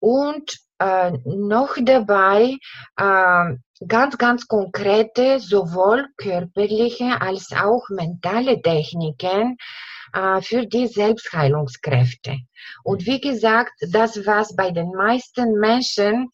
Und 0.00 0.58
äh, 0.80 1.12
noch 1.24 1.76
dabei 1.80 2.56
äh, 2.96 3.56
ganz, 3.86 4.18
ganz 4.18 4.46
konkrete, 4.48 5.38
sowohl 5.38 6.08
körperliche 6.16 7.20
als 7.20 7.52
auch 7.52 7.88
mentale 7.90 8.60
Techniken 8.60 9.56
äh, 10.12 10.40
für 10.42 10.66
die 10.66 10.86
Selbstheilungskräfte. 10.86 12.38
Und 12.82 13.06
wie 13.06 13.20
gesagt, 13.20 13.72
das, 13.80 14.26
was 14.26 14.56
bei 14.56 14.70
den 14.70 14.90
meisten 14.92 15.58
Menschen 15.58 16.30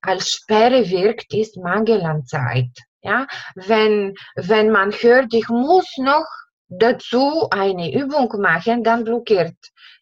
als 0.00 0.30
Sperre 0.30 0.88
wirkt, 0.90 1.32
ist 1.32 1.56
Mangel 1.56 2.02
an 2.02 2.24
Zeit. 2.24 2.70
Ja, 3.04 3.26
wenn, 3.56 4.14
wenn 4.36 4.70
man 4.70 4.92
hört, 4.92 5.34
ich 5.34 5.48
muss 5.48 5.98
noch 5.98 6.26
dazu 6.78 7.48
eine 7.50 7.92
Übung 7.92 8.40
machen, 8.40 8.82
dann 8.84 9.04
blockiert 9.04 9.56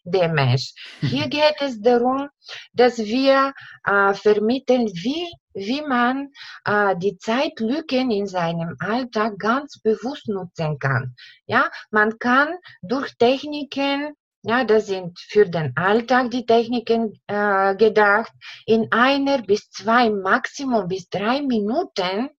der 0.05 0.29
Mensch. 0.29 0.73
Hier 1.01 1.29
geht 1.29 1.57
es 1.61 1.81
darum, 1.81 2.29
dass 2.73 2.99
wir 2.99 3.53
äh, 3.85 4.15
vermitteln, 4.15 4.87
wie, 4.87 5.27
wie 5.53 5.83
man 5.83 6.31
äh, 6.65 6.97
die 6.97 7.19
Zeitlücken 7.19 8.11
in 8.11 8.27
seinem 8.27 8.77
Alltag 8.81 9.39
ganz 9.39 9.81
bewusst 9.81 10.29
nutzen 10.29 10.79
kann. 10.79 11.15
Ja, 11.47 11.71
man 11.91 12.19
kann 12.19 12.55
durch 12.83 13.17
Techniken 13.19 14.15
ja, 14.43 14.65
das 14.65 14.87
sind 14.87 15.19
für 15.21 15.47
den 15.47 15.77
Alltag 15.77 16.31
die 16.31 16.47
Techniken 16.47 17.13
äh, 17.27 17.77
gedacht. 17.77 18.33
In 18.65 18.91
einer 18.91 19.43
bis 19.43 19.71
zwei, 19.71 20.09
Maximum 20.09 20.89
bis 20.89 21.11
drei 21.11 21.43
Minuten 21.43 22.31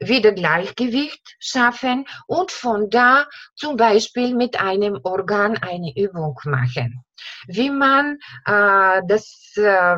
wieder 0.00 0.32
Gleichgewicht 0.32 1.36
schaffen 1.38 2.06
und 2.26 2.50
von 2.52 2.90
da 2.90 3.26
zum 3.54 3.76
Beispiel 3.76 4.34
mit 4.34 4.60
einem 4.60 4.98
Organ 5.02 5.56
eine 5.58 5.92
Übung 5.96 6.38
machen. 6.44 7.04
Wie 7.46 7.70
man 7.70 8.18
äh, 8.44 9.02
das 9.06 9.52
äh, 9.56 9.96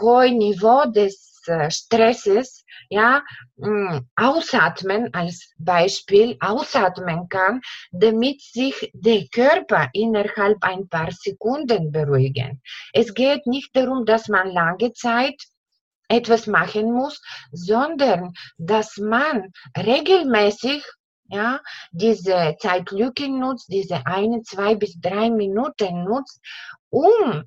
hohe 0.00 0.30
Niveau 0.30 0.84
des 0.86 1.42
äh, 1.46 1.70
Stresses 1.70 2.64
ja, 2.88 3.22
mh, 3.56 4.02
ausatmen 4.16 5.12
als 5.12 5.52
Beispiel 5.58 6.36
ausatmen 6.40 7.28
kann, 7.28 7.60
damit 7.92 8.42
sich 8.42 8.90
der 8.94 9.26
Körper 9.32 9.88
innerhalb 9.92 10.62
ein 10.62 10.88
paar 10.88 11.10
Sekunden 11.10 11.92
beruhigen. 11.92 12.62
Es 12.92 13.14
geht 13.14 13.46
nicht 13.46 13.74
darum, 13.76 14.04
dass 14.04 14.28
man 14.28 14.48
lange 14.48 14.92
Zeit 14.92 15.42
etwas 16.08 16.46
machen 16.46 16.92
muss, 16.92 17.20
sondern 17.52 18.34
dass 18.58 18.96
man 18.98 19.52
regelmäßig 19.76 20.84
ja, 21.28 21.60
diese 21.92 22.56
Zeitlücken 22.58 23.40
nutzt, 23.40 23.68
diese 23.68 24.06
eine, 24.06 24.42
zwei 24.42 24.74
bis 24.74 25.00
drei 25.00 25.30
Minuten 25.30 26.04
nutzt, 26.04 26.40
um 26.90 27.44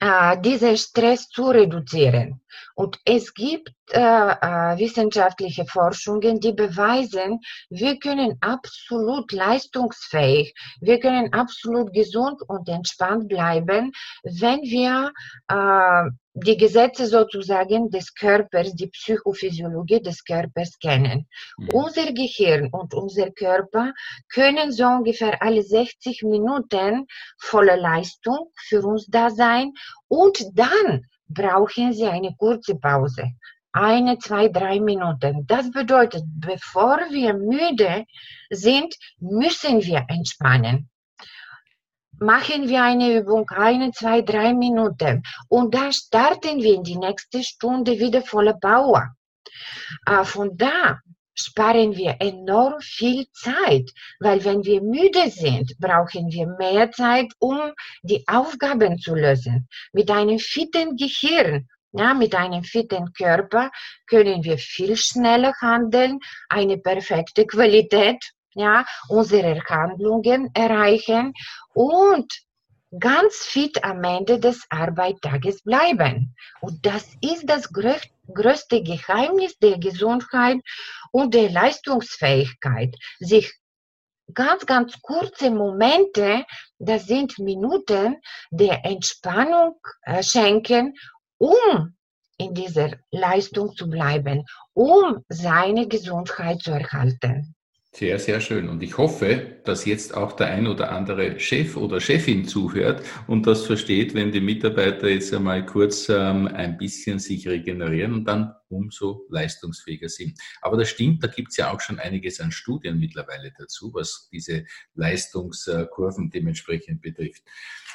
äh, 0.00 0.38
diesen 0.40 0.76
Stress 0.76 1.28
zu 1.28 1.46
reduzieren. 1.46 2.40
Und 2.74 2.98
es 3.04 3.34
gibt 3.34 3.70
äh, 3.92 4.00
äh, 4.00 4.78
wissenschaftliche 4.78 5.64
Forschungen, 5.66 6.40
die 6.40 6.52
beweisen, 6.52 7.40
wir 7.70 7.98
können 7.98 8.36
absolut 8.40 9.32
leistungsfähig, 9.32 10.54
wir 10.80 10.98
können 10.98 11.32
absolut 11.32 11.92
gesund 11.92 12.42
und 12.48 12.68
entspannt 12.68 13.28
bleiben, 13.28 13.92
wenn 14.24 14.60
wir 14.62 15.12
äh, 15.48 16.10
die 16.34 16.56
Gesetze 16.56 17.06
sozusagen 17.06 17.90
des 17.90 18.14
Körpers, 18.14 18.74
die 18.74 18.88
Psychophysiologie 18.88 20.02
des 20.02 20.22
Körpers 20.24 20.78
kennen. 20.78 21.26
Mhm. 21.56 21.68
Unser 21.70 22.12
Gehirn 22.12 22.68
und 22.72 22.92
unser 22.92 23.30
Körper 23.30 23.92
können 24.28 24.70
so 24.72 24.84
ungefähr 24.84 25.40
alle 25.42 25.62
60 25.62 26.24
Minuten 26.24 27.06
voller 27.38 27.76
Leistung 27.76 28.50
für 28.68 28.82
uns 28.82 29.06
da 29.06 29.30
sein 29.30 29.72
und 30.08 30.44
dann 30.52 31.06
brauchen 31.28 31.92
sie 31.92 32.06
eine 32.06 32.34
kurze 32.36 32.76
Pause. 32.76 33.32
Eine, 33.72 34.18
zwei, 34.18 34.48
drei 34.48 34.80
Minuten. 34.80 35.46
Das 35.46 35.70
bedeutet, 35.70 36.22
bevor 36.26 36.98
wir 37.10 37.34
müde 37.34 38.04
sind, 38.50 38.94
müssen 39.18 39.82
wir 39.82 40.04
entspannen 40.08 40.88
machen 42.18 42.68
wir 42.68 42.82
eine 42.82 43.18
Übung, 43.18 43.48
eine, 43.50 43.92
zwei, 43.92 44.22
drei 44.22 44.54
Minuten 44.54 45.22
und 45.48 45.74
dann 45.74 45.92
starten 45.92 46.62
wir 46.62 46.74
in 46.74 46.82
die 46.82 46.96
nächste 46.96 47.42
Stunde 47.42 47.98
wieder 47.98 48.22
voller 48.22 48.54
Power. 48.54 49.14
Äh, 50.06 50.24
von 50.24 50.56
da 50.56 51.00
sparen 51.38 51.96
wir 51.96 52.16
enorm 52.20 52.80
viel 52.80 53.26
Zeit, 53.32 53.90
weil 54.20 54.44
wenn 54.44 54.64
wir 54.64 54.80
müde 54.82 55.30
sind, 55.30 55.78
brauchen 55.78 56.30
wir 56.30 56.46
mehr 56.58 56.90
Zeit, 56.90 57.32
um 57.38 57.72
die 58.02 58.24
Aufgaben 58.26 58.98
zu 58.98 59.14
lösen. 59.14 59.68
Mit 59.92 60.10
einem 60.10 60.38
fitten 60.38 60.96
Gehirn 60.96 61.68
ja, 61.92 62.12
mit 62.12 62.34
einem 62.34 62.62
fitten 62.62 63.12
Körper 63.14 63.70
können 64.06 64.44
wir 64.44 64.58
viel 64.58 64.96
schneller 64.96 65.54
handeln, 65.62 66.18
eine 66.50 66.76
perfekte 66.76 67.46
Qualität 67.46 68.22
ja, 68.54 68.84
unsere 69.08 69.62
Handlungen 69.68 70.50
erreichen 70.54 71.32
und 71.74 72.32
ganz 72.98 73.36
fit 73.36 73.82
am 73.84 74.02
Ende 74.04 74.38
des 74.38 74.64
Arbeitstages 74.70 75.62
bleiben. 75.62 76.34
Und 76.60 76.84
das 76.84 77.14
ist 77.20 77.48
das 77.48 77.72
größte 77.72 78.82
Geheimnis 78.82 79.58
der 79.58 79.78
Gesundheit 79.78 80.58
und 81.12 81.34
der 81.34 81.50
Leistungsfähigkeit, 81.50 82.94
sich 83.18 83.52
ganz, 84.32 84.66
ganz 84.66 85.00
kurze 85.02 85.50
Momente, 85.50 86.44
das 86.78 87.06
sind 87.06 87.38
Minuten 87.38 88.16
der 88.50 88.84
Entspannung 88.84 89.76
äh, 90.02 90.22
schenken, 90.22 90.94
um 91.38 91.96
in 92.38 92.54
dieser 92.54 92.90
Leistung 93.10 93.74
zu 93.74 93.88
bleiben, 93.88 94.44
um 94.74 95.24
seine 95.28 95.88
Gesundheit 95.88 96.60
zu 96.62 96.72
erhalten. 96.72 97.55
Sehr, 97.96 98.18
sehr 98.18 98.42
schön. 98.42 98.68
Und 98.68 98.82
ich 98.82 98.98
hoffe, 98.98 99.56
dass 99.64 99.86
jetzt 99.86 100.14
auch 100.14 100.34
der 100.34 100.48
ein 100.48 100.66
oder 100.66 100.92
andere 100.92 101.40
Chef 101.40 101.78
oder 101.78 101.98
Chefin 101.98 102.44
zuhört 102.44 103.02
und 103.26 103.46
das 103.46 103.64
versteht, 103.64 104.12
wenn 104.12 104.32
die 104.32 104.42
Mitarbeiter 104.42 105.08
jetzt 105.08 105.32
einmal 105.32 105.64
kurz 105.64 106.10
ähm, 106.10 106.46
ein 106.46 106.76
bisschen 106.76 107.18
sich 107.18 107.48
regenerieren 107.48 108.12
und 108.12 108.26
dann 108.26 108.52
umso 108.68 109.24
leistungsfähiger 109.30 110.10
sind. 110.10 110.38
Aber 110.60 110.76
das 110.76 110.90
stimmt, 110.90 111.24
da 111.24 111.28
gibt 111.28 111.52
es 111.52 111.56
ja 111.56 111.72
auch 111.72 111.80
schon 111.80 111.98
einiges 111.98 112.38
an 112.38 112.52
Studien 112.52 112.98
mittlerweile 112.98 113.50
dazu, 113.56 113.90
was 113.94 114.28
diese 114.30 114.66
Leistungskurven 114.94 116.28
dementsprechend 116.28 117.00
betrifft. 117.00 117.44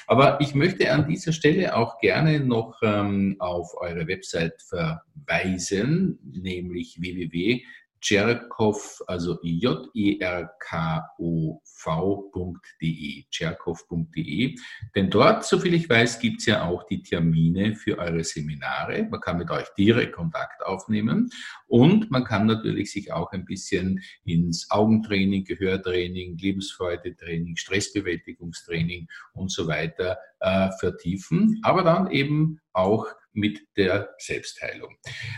Aber 0.08 0.42
ich 0.42 0.56
möchte 0.56 0.92
an 0.92 1.08
dieser 1.08 1.32
Stelle 1.32 1.76
auch 1.76 2.00
gerne 2.00 2.40
noch 2.40 2.80
ähm, 2.82 3.36
auf 3.38 3.80
eure 3.80 4.08
Website 4.08 4.64
verweisen, 4.64 6.18
nämlich 6.24 7.00
www 7.00 7.62
Cherkov, 8.02 9.02
also 9.08 9.40
J-E-R-K-O-V.de, 9.44 9.94
cherkov.de. 13.30 14.56
Denn 14.96 15.10
dort, 15.10 15.46
soviel 15.46 15.76
ich 15.76 15.88
weiß, 15.88 16.20
gibt 16.20 16.40
es 16.40 16.48
ja 16.48 16.68
auch 16.68 16.84
die 16.84 17.04
Termine 17.04 17.76
für 17.76 18.00
eure 18.00 18.24
Seminare. 18.24 19.08
Man 19.10 19.22
kann 19.22 19.38
mit 19.38 19.52
euch 19.52 19.68
direkt 19.78 20.14
Kontakt 20.14 20.66
aufnehmen 20.66 21.30
und 21.68 22.10
man 22.10 22.24
kann 22.24 22.48
natürlich 22.48 22.92
sich 22.92 23.14
auch 23.14 23.32
ein 23.32 23.46
bisschen 23.46 24.02
ins 24.26 24.70
Augentraining, 24.72 25.46
Gehörtraining, 25.46 26.38
Lebensfreude-Training, 26.38 27.56
Stressbewältigungstraining 27.56 29.08
und 29.34 29.52
so 29.52 29.68
weiter 29.68 30.18
äh, 30.40 30.70
vertiefen. 30.80 31.60
Aber 31.64 31.84
dann 31.84 32.10
eben 32.10 32.60
auch 32.74 33.06
mit 33.34 33.62
der 33.78 34.10
Selbstheilung. 34.17 34.96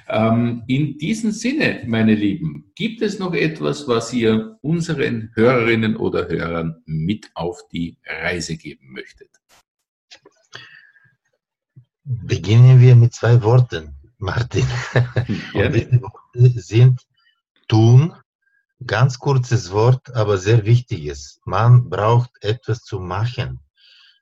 Ähm, 0.08 0.64
in 0.68 0.98
diesem 0.98 1.32
Sinne, 1.32 1.84
meine 1.86 2.16
Lieben, 2.16 2.72
gibt 2.76 3.02
es 3.02 3.20
noch 3.20 3.34
etwas, 3.34 3.88
was 3.88 4.14
ihr 4.14 4.58
unseren 4.62 5.32
Hörerinnen 5.36 5.98
oder 5.98 6.28
Hörern 6.28 6.82
mit 6.86 7.30
auf 7.36 7.62
die 7.72 7.98
Reise 8.06 8.58
geben 8.58 8.92
möchtet? 8.92 9.30
Beginnen 12.04 12.82
wir 12.82 12.96
mit 12.96 13.14
zwei 13.14 13.42
Worten, 13.44 13.96
Martin. 14.18 14.66
Und 15.54 15.74
diese 15.74 16.02
Worte 16.02 16.60
sind 16.60 17.02
tun, 17.68 18.14
ganz 18.86 19.20
kurzes 19.20 19.72
Wort, 19.72 20.14
aber 20.14 20.38
sehr 20.38 20.66
wichtiges. 20.66 21.40
Man 21.46 21.90
braucht 21.90 22.32
etwas 22.42 22.82
zu 22.82 23.00
machen, 23.00 23.60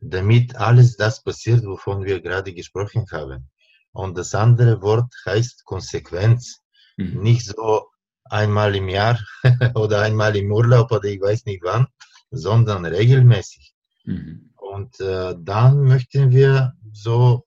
damit 0.02 0.56
alles 0.56 0.98
das 0.98 1.24
passiert, 1.24 1.66
wovon 1.66 2.04
wir 2.04 2.22
gerade 2.22 2.54
gesprochen 2.54 3.06
haben. 3.12 3.51
Und 3.94 4.18
das 4.18 4.34
andere 4.36 4.82
Wort 4.82 5.14
heißt 5.26 5.66
Konsequenz. 5.66 6.62
Mhm. 6.98 7.22
Nicht 7.22 7.46
so 7.46 7.88
einmal 8.26 8.76
im 8.76 8.90
Jahr 8.90 9.20
oder 9.76 10.02
einmal 10.02 10.36
im 10.36 10.52
Urlaub 10.52 10.92
oder 10.92 11.06
ich 11.06 11.22
weiß 11.22 11.46
nicht 11.46 11.64
wann, 11.64 11.88
sondern 12.32 12.86
regelmäßig. 12.86 13.74
Mhm. 14.06 14.52
Und 14.56 15.00
äh, 15.02 15.36
dann 15.40 15.84
möchten 15.84 16.32
wir 16.32 16.74
so 16.94 17.46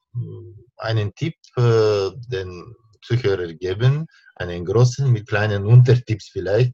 einen 0.77 1.15
Tipp 1.15 1.35
äh, 1.57 2.11
den 2.29 2.75
Zuhörer 3.03 3.53
geben, 3.55 4.07
einen 4.37 4.65
großen 4.65 5.11
mit 5.11 5.27
kleinen 5.29 5.67
Untertipps 5.67 6.29
vielleicht. 6.29 6.73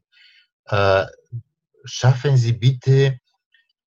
Äh, 0.65 1.05
schaffen 1.85 2.37
Sie 2.37 2.53
bitte 2.53 3.19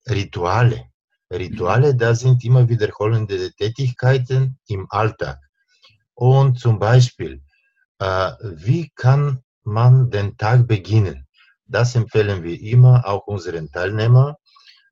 Rituale. 0.08 0.84
Rituale, 1.32 1.94
das 1.94 2.20
sind 2.20 2.44
immer 2.44 2.68
wiederholende 2.68 3.52
Tätigkeiten 3.52 4.58
im 4.68 4.86
Alltag. 4.90 5.38
Und 6.14 6.58
zum 6.58 6.78
Beispiel, 6.78 7.42
äh, 7.98 8.32
wie 8.40 8.90
kann 8.94 9.42
man 9.64 10.10
den 10.10 10.36
Tag 10.36 10.66
beginnen? 10.66 11.26
Das 11.66 11.94
empfehlen 11.94 12.42
wir 12.42 12.60
immer 12.60 13.06
auch 13.06 13.26
unseren 13.26 13.70
Teilnehmern, 13.70 14.34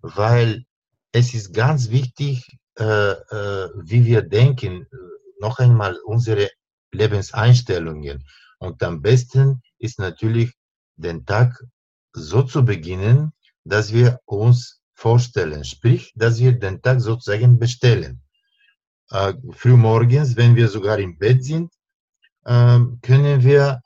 weil 0.01 0.65
es 1.13 1.35
ist 1.35 1.53
ganz 1.53 1.91
wichtig, 1.91 2.47
äh, 2.79 2.85
äh, 2.85 3.69
wie 3.77 4.05
wir 4.05 4.23
denken, 4.23 4.87
noch 5.41 5.59
einmal 5.59 5.97
unsere 6.07 6.49
Lebenseinstellungen. 6.93 8.25
Und 8.59 8.83
am 8.83 9.03
besten 9.03 9.63
ist 9.79 9.99
natürlich, 9.99 10.53
den 10.97 11.25
Tag 11.27 11.63
so 12.13 12.43
zu 12.43 12.65
beginnen, 12.65 13.33
dass 13.65 13.93
wir 13.93 14.21
uns 14.25 14.81
vorstellen, 14.95 15.65
sprich, 15.65 16.13
dass 16.15 16.39
wir 16.39 16.53
den 16.53 16.81
Tag 16.81 17.01
sozusagen 17.01 17.59
bestellen. 17.59 18.23
Äh, 19.11 19.35
frühmorgens, 19.53 20.37
wenn 20.37 20.57
wir 20.57 20.69
sogar 20.69 20.99
im 20.99 21.19
Bett 21.19 21.45
sind, 21.45 21.73
äh, 22.45 22.81
können 23.03 23.43
wir 23.43 23.81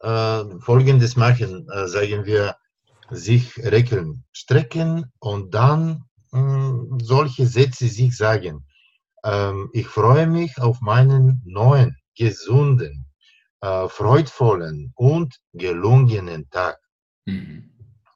äh, 0.00 0.44
Folgendes 0.60 1.16
machen, 1.16 1.66
äh, 1.72 1.88
sagen 1.88 2.24
wir, 2.24 2.56
sich 3.10 3.56
regeln, 3.58 4.24
strecken 4.32 5.10
und 5.18 5.54
dann 5.54 6.04
mh, 6.32 6.98
solche 7.02 7.46
Sätze 7.46 7.88
sich 7.88 8.16
sagen. 8.16 8.66
Ähm, 9.24 9.70
ich 9.72 9.86
freue 9.86 10.26
mich 10.26 10.58
auf 10.58 10.80
meinen 10.80 11.42
neuen, 11.44 11.96
gesunden, 12.16 13.06
äh, 13.60 13.88
freudvollen 13.88 14.92
und 14.94 15.38
gelungenen 15.52 16.48
Tag. 16.50 16.78
Mhm. 17.26 17.70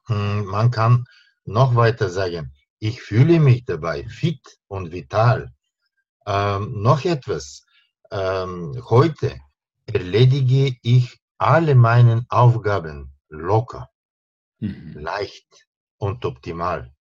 Man 0.07 0.69
kann 0.69 1.05
noch 1.45 1.75
weiter 1.75 2.09
sagen, 2.09 2.51
ich 2.79 3.01
fühle 3.01 3.39
mich 3.39 3.63
dabei 3.63 4.03
fit 4.03 4.41
und 4.67 4.91
vital. 4.91 5.53
Ähm, 6.25 6.81
noch 6.81 7.03
etwas, 7.05 7.65
ähm, 8.11 8.81
heute 8.89 9.37
erledige 9.85 10.75
ich 10.81 11.19
alle 11.37 11.75
meine 11.75 12.25
Aufgaben 12.29 13.13
locker, 13.29 13.89
mhm. 14.59 14.93
leicht 14.93 15.67
und 15.97 16.23
optimal. 16.25 16.93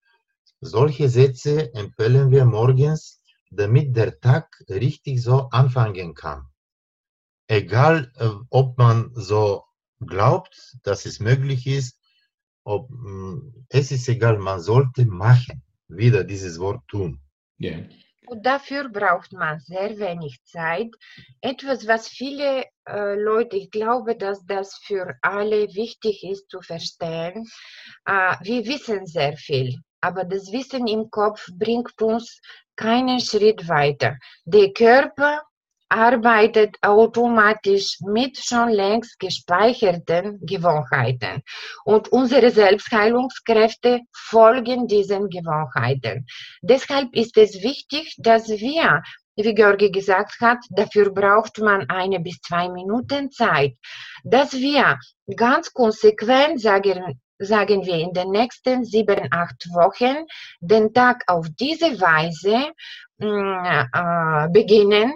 Solche 0.60 1.08
Sätze 1.08 1.72
empfehlen 1.74 2.30
wir 2.30 2.44
morgens, 2.44 3.22
damit 3.50 3.96
der 3.96 4.20
Tag 4.20 4.46
richtig 4.68 5.22
so 5.22 5.48
anfangen 5.50 6.14
kann. 6.14 6.46
Egal, 7.48 8.12
äh, 8.16 8.28
ob 8.50 8.78
man 8.78 9.10
so 9.14 9.64
glaubt, 9.98 10.78
dass 10.84 11.06
es 11.06 11.18
möglich 11.20 11.66
ist, 11.66 11.98
ob, 12.64 12.90
mm, 12.90 13.66
es 13.68 13.90
ist 13.90 14.08
egal, 14.08 14.38
man 14.38 14.60
sollte 14.60 15.04
machen, 15.06 15.62
wieder 15.88 16.24
dieses 16.24 16.58
Wort 16.58 16.86
tun. 16.88 17.20
Yeah. 17.60 17.88
Und 18.30 18.46
dafür 18.46 18.88
braucht 18.88 19.32
man 19.32 19.58
sehr 19.58 19.98
wenig 19.98 20.38
Zeit. 20.44 20.94
Etwas, 21.40 21.88
was 21.88 22.06
viele 22.06 22.64
äh, 22.88 23.16
Leute, 23.16 23.56
ich 23.56 23.72
glaube, 23.72 24.14
dass 24.14 24.46
das 24.46 24.76
für 24.84 25.16
alle 25.20 25.74
wichtig 25.74 26.22
ist 26.22 26.48
zu 26.48 26.60
verstehen. 26.60 27.48
Äh, 28.06 28.36
wir 28.40 28.66
wissen 28.66 29.04
sehr 29.06 29.36
viel, 29.36 29.80
aber 30.00 30.22
das 30.24 30.52
Wissen 30.52 30.86
im 30.86 31.10
Kopf 31.10 31.44
bringt 31.58 32.00
uns 32.00 32.40
keinen 32.76 33.18
Schritt 33.18 33.68
weiter. 33.68 34.16
Der 34.44 34.72
Körper 34.74 35.42
arbeitet 35.90 36.76
automatisch 36.82 37.98
mit 38.00 38.38
schon 38.38 38.70
längst 38.70 39.18
gespeicherten 39.18 40.38
Gewohnheiten. 40.40 41.42
Und 41.84 42.08
unsere 42.08 42.50
Selbstheilungskräfte 42.50 44.00
folgen 44.12 44.86
diesen 44.86 45.28
Gewohnheiten. 45.28 46.26
Deshalb 46.62 47.14
ist 47.14 47.36
es 47.36 47.62
wichtig, 47.62 48.14
dass 48.18 48.48
wir 48.48 49.02
wie 49.36 49.54
Georgi 49.54 49.90
gesagt 49.90 50.40
hat, 50.40 50.58
dafür 50.70 51.10
braucht 51.10 51.58
man 51.58 51.88
eine 51.88 52.20
bis 52.20 52.40
zwei 52.40 52.68
Minuten 52.68 53.30
Zeit, 53.30 53.74
dass 54.22 54.52
wir 54.52 54.98
ganz 55.34 55.72
konsequent 55.72 56.60
sagen, 56.60 57.20
sagen 57.38 57.86
wir 57.86 57.94
in 57.94 58.12
den 58.12 58.30
nächsten 58.30 58.84
sieben, 58.84 59.28
acht 59.30 59.66
Wochen 59.72 60.26
den 60.60 60.92
Tag 60.92 61.22
auf 61.26 61.46
diese 61.58 62.00
Weise 62.00 62.72
mm, 63.18 63.64
äh, 63.94 64.48
beginnen 64.52 65.14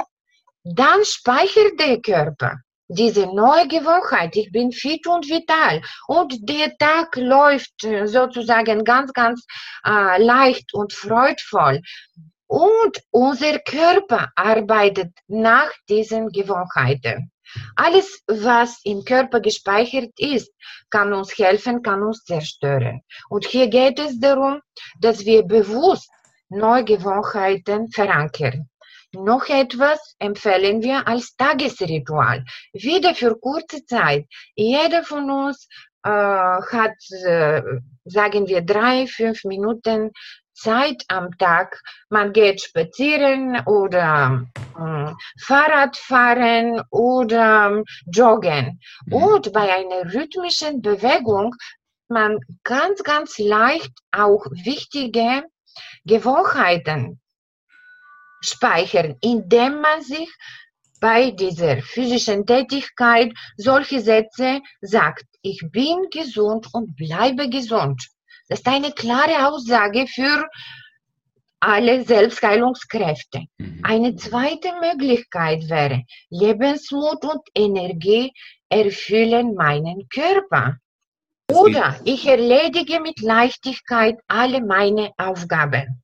dann 0.64 1.04
speichert 1.04 1.78
der 1.78 2.00
Körper 2.00 2.56
diese 2.88 3.26
neue 3.26 3.66
Gewohnheit. 3.68 4.36
Ich 4.36 4.50
bin 4.52 4.72
fit 4.72 5.06
und 5.06 5.28
vital 5.28 5.82
und 6.06 6.48
der 6.48 6.76
Tag 6.76 7.16
läuft 7.16 7.84
äh, 7.84 8.06
sozusagen 8.06 8.84
ganz, 8.84 9.12
ganz 9.12 9.44
äh, 9.86 10.22
leicht 10.22 10.74
und 10.74 10.92
freudvoll. 10.92 11.80
Und 12.46 12.98
unser 13.10 13.58
Körper 13.60 14.28
arbeitet 14.36 15.12
nach 15.28 15.70
diesen 15.88 16.28
Gewohnheiten. 16.28 17.30
Alles, 17.76 18.22
was 18.26 18.80
im 18.84 19.04
Körper 19.04 19.40
gespeichert 19.40 20.10
ist, 20.18 20.52
kann 20.90 21.12
uns 21.12 21.36
helfen, 21.38 21.82
kann 21.82 22.02
uns 22.02 22.24
zerstören. 22.24 23.00
Und 23.28 23.46
hier 23.46 23.68
geht 23.68 23.98
es 23.98 24.18
darum, 24.18 24.60
dass 25.00 25.24
wir 25.24 25.42
bewusst 25.42 26.10
neue 26.48 26.84
Gewohnheiten 26.84 27.90
verankern. 27.90 28.68
Noch 29.14 29.48
etwas 29.48 30.14
empfehlen 30.18 30.82
wir 30.82 31.06
als 31.06 31.36
Tagesritual. 31.36 32.44
Wieder 32.72 33.14
für 33.14 33.38
kurze 33.38 33.84
Zeit. 33.84 34.26
Jeder 34.54 35.04
von 35.04 35.30
uns 35.30 35.68
äh, 36.04 36.10
hat, 36.10 36.96
äh, 37.24 37.62
sagen 38.04 38.48
wir, 38.48 38.62
drei, 38.62 39.06
fünf 39.06 39.44
Minuten 39.44 40.10
Zeit 40.52 41.02
am 41.08 41.36
Tag. 41.38 41.80
Man 42.08 42.32
geht 42.32 42.60
spazieren 42.62 43.60
oder 43.66 44.46
äh, 44.78 45.12
Fahrrad 45.40 45.96
fahren 45.96 46.82
oder 46.90 47.82
joggen. 48.06 48.80
Mhm. 49.06 49.12
Und 49.12 49.52
bei 49.52 49.74
einer 49.74 50.12
rhythmischen 50.12 50.82
Bewegung 50.82 51.54
man 52.08 52.38
ganz, 52.64 53.02
ganz 53.02 53.38
leicht 53.38 53.92
auch 54.12 54.46
wichtige 54.50 55.44
Gewohnheiten 56.04 57.20
speichern, 58.44 59.16
indem 59.20 59.80
man 59.80 60.02
sich 60.02 60.30
bei 61.00 61.30
dieser 61.32 61.82
physischen 61.82 62.46
Tätigkeit 62.46 63.32
solche 63.56 64.00
Sätze 64.00 64.60
sagt. 64.80 65.24
Ich 65.42 65.60
bin 65.70 66.08
gesund 66.10 66.68
und 66.72 66.96
bleibe 66.96 67.48
gesund. 67.48 68.08
Das 68.48 68.60
ist 68.60 68.68
eine 68.68 68.92
klare 68.92 69.48
Aussage 69.48 70.06
für 70.06 70.48
alle 71.60 72.04
Selbstheilungskräfte. 72.04 73.44
Mhm. 73.58 73.80
Eine 73.82 74.16
zweite 74.16 74.72
Möglichkeit 74.80 75.68
wäre, 75.68 76.02
Lebensmut 76.28 77.24
und 77.24 77.42
Energie 77.54 78.32
erfüllen 78.68 79.54
meinen 79.54 80.08
Körper. 80.08 80.76
Oder 81.50 82.00
ich 82.04 82.26
erledige 82.26 83.00
mit 83.00 83.20
Leichtigkeit 83.20 84.16
alle 84.28 84.60
meine 84.62 85.12
Aufgaben. 85.16 86.02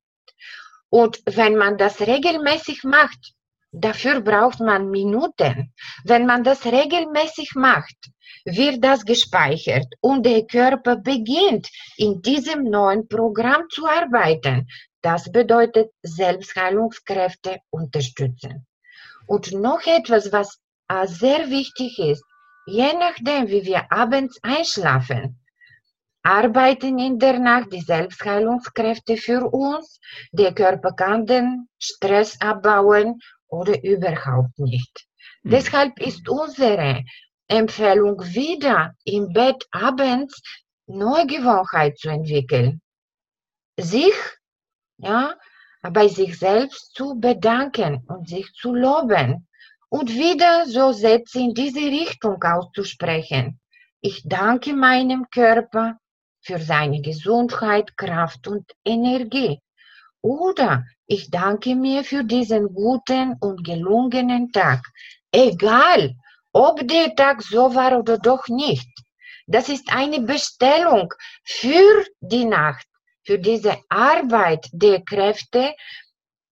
Und 0.91 1.21
wenn 1.25 1.55
man 1.55 1.77
das 1.77 2.01
regelmäßig 2.01 2.83
macht, 2.83 3.33
dafür 3.71 4.19
braucht 4.19 4.59
man 4.59 4.89
Minuten. 4.89 5.73
Wenn 6.03 6.25
man 6.25 6.43
das 6.43 6.65
regelmäßig 6.65 7.55
macht, 7.55 7.95
wird 8.43 8.83
das 8.83 9.05
gespeichert 9.05 9.85
und 10.01 10.25
der 10.25 10.45
Körper 10.45 10.97
beginnt 10.97 11.69
in 11.95 12.21
diesem 12.21 12.63
neuen 12.63 13.07
Programm 13.07 13.63
zu 13.69 13.85
arbeiten. 13.87 14.67
Das 15.01 15.31
bedeutet 15.31 15.91
Selbstheilungskräfte 16.03 17.59
unterstützen. 17.69 18.67
Und 19.27 19.53
noch 19.53 19.85
etwas, 19.87 20.31
was 20.33 20.59
sehr 21.05 21.49
wichtig 21.49 21.99
ist, 21.99 22.23
je 22.65 22.91
nachdem, 22.93 23.47
wie 23.47 23.63
wir 23.63 23.89
abends 23.91 24.37
einschlafen, 24.43 25.40
arbeiten 26.23 26.99
in 26.99 27.17
der 27.19 27.39
Nacht 27.39 27.71
die 27.73 27.81
Selbstheilungskräfte 27.81 29.17
für 29.17 29.45
uns. 29.45 29.99
Der 30.31 30.53
Körper 30.53 30.93
kann 30.93 31.25
den 31.25 31.67
Stress 31.79 32.39
abbauen 32.39 33.19
oder 33.47 33.83
überhaupt 33.83 34.57
nicht. 34.59 35.07
Mhm. 35.43 35.49
Deshalb 35.51 35.99
ist 35.99 36.27
unsere 36.29 37.03
Empfehlung 37.47 38.19
wieder 38.33 38.93
im 39.03 39.33
Bett 39.33 39.67
abends 39.71 40.41
neue 40.87 41.27
Gewohnheit 41.27 41.97
zu 41.97 42.09
entwickeln. 42.09 42.81
Sich, 43.77 44.13
ja, 44.97 45.35
bei 45.81 46.07
sich 46.07 46.37
selbst 46.37 46.93
zu 46.93 47.19
bedanken 47.19 48.03
und 48.07 48.29
sich 48.29 48.53
zu 48.53 48.73
loben 48.75 49.47
und 49.89 50.09
wieder 50.13 50.65
so 50.67 50.91
Sätze 50.91 51.39
in 51.39 51.53
diese 51.53 51.79
Richtung 51.79 52.41
auszusprechen. 52.43 53.59
Ich 53.99 54.21
danke 54.25 54.73
meinem 54.73 55.29
Körper 55.29 55.97
für 56.41 56.59
seine 56.59 57.01
Gesundheit, 57.01 57.95
Kraft 57.97 58.47
und 58.47 58.69
Energie. 58.83 59.59
Oder 60.21 60.85
ich 61.07 61.29
danke 61.29 61.75
mir 61.75 62.03
für 62.03 62.23
diesen 62.23 62.73
guten 62.73 63.35
und 63.39 63.63
gelungenen 63.63 64.51
Tag. 64.51 64.81
Egal, 65.31 66.15
ob 66.53 66.87
der 66.87 67.15
Tag 67.15 67.41
so 67.41 67.73
war 67.73 67.97
oder 67.97 68.17
doch 68.17 68.47
nicht. 68.47 68.89
Das 69.47 69.69
ist 69.69 69.91
eine 69.93 70.21
Bestellung 70.21 71.13
für 71.43 72.05
die 72.19 72.45
Nacht, 72.45 72.87
für 73.23 73.39
diese 73.39 73.77
Arbeit 73.89 74.67
der 74.71 75.01
Kräfte, 75.01 75.73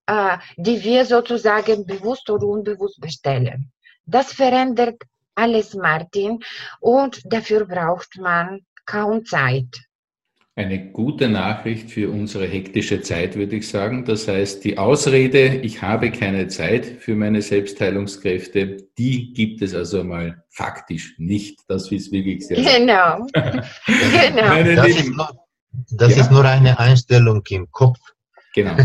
äh, 0.06 0.38
die 0.56 0.82
wir 0.82 1.04
sozusagen 1.04 1.86
bewusst 1.86 2.28
oder 2.30 2.46
unbewusst 2.46 3.00
bestellen. 3.00 3.72
Das 4.04 4.32
verändert 4.32 5.02
alles, 5.34 5.74
Martin, 5.74 6.40
und 6.80 7.20
dafür 7.24 7.64
braucht 7.64 8.18
man 8.18 8.60
kaum 8.90 9.24
Zeit. 9.24 9.82
Eine 10.56 10.90
gute 10.90 11.28
Nachricht 11.28 11.90
für 11.90 12.10
unsere 12.10 12.46
hektische 12.46 13.00
Zeit, 13.00 13.36
würde 13.36 13.56
ich 13.56 13.68
sagen. 13.68 14.04
Das 14.04 14.26
heißt, 14.26 14.64
die 14.64 14.76
Ausrede, 14.76 15.56
ich 15.62 15.80
habe 15.80 16.10
keine 16.10 16.48
Zeit 16.48 16.84
für 16.84 17.14
meine 17.14 17.40
Selbstheilungskräfte, 17.40 18.88
die 18.98 19.32
gibt 19.32 19.62
es 19.62 19.74
also 19.74 20.02
mal 20.04 20.42
faktisch 20.50 21.14
nicht. 21.18 21.60
Das 21.68 21.90
ist 21.92 22.10
wirklich 22.12 22.46
sehr. 22.46 22.56
Genau. 22.56 23.26
genau. 23.32 24.74
Das, 24.74 24.88
ist 24.88 25.10
nur, 25.10 25.30
das 25.92 26.16
ja. 26.16 26.22
ist 26.22 26.32
nur 26.32 26.44
eine 26.44 26.78
Einstellung 26.78 27.42
im 27.48 27.70
Kopf. 27.70 27.98
Genau. 28.54 28.76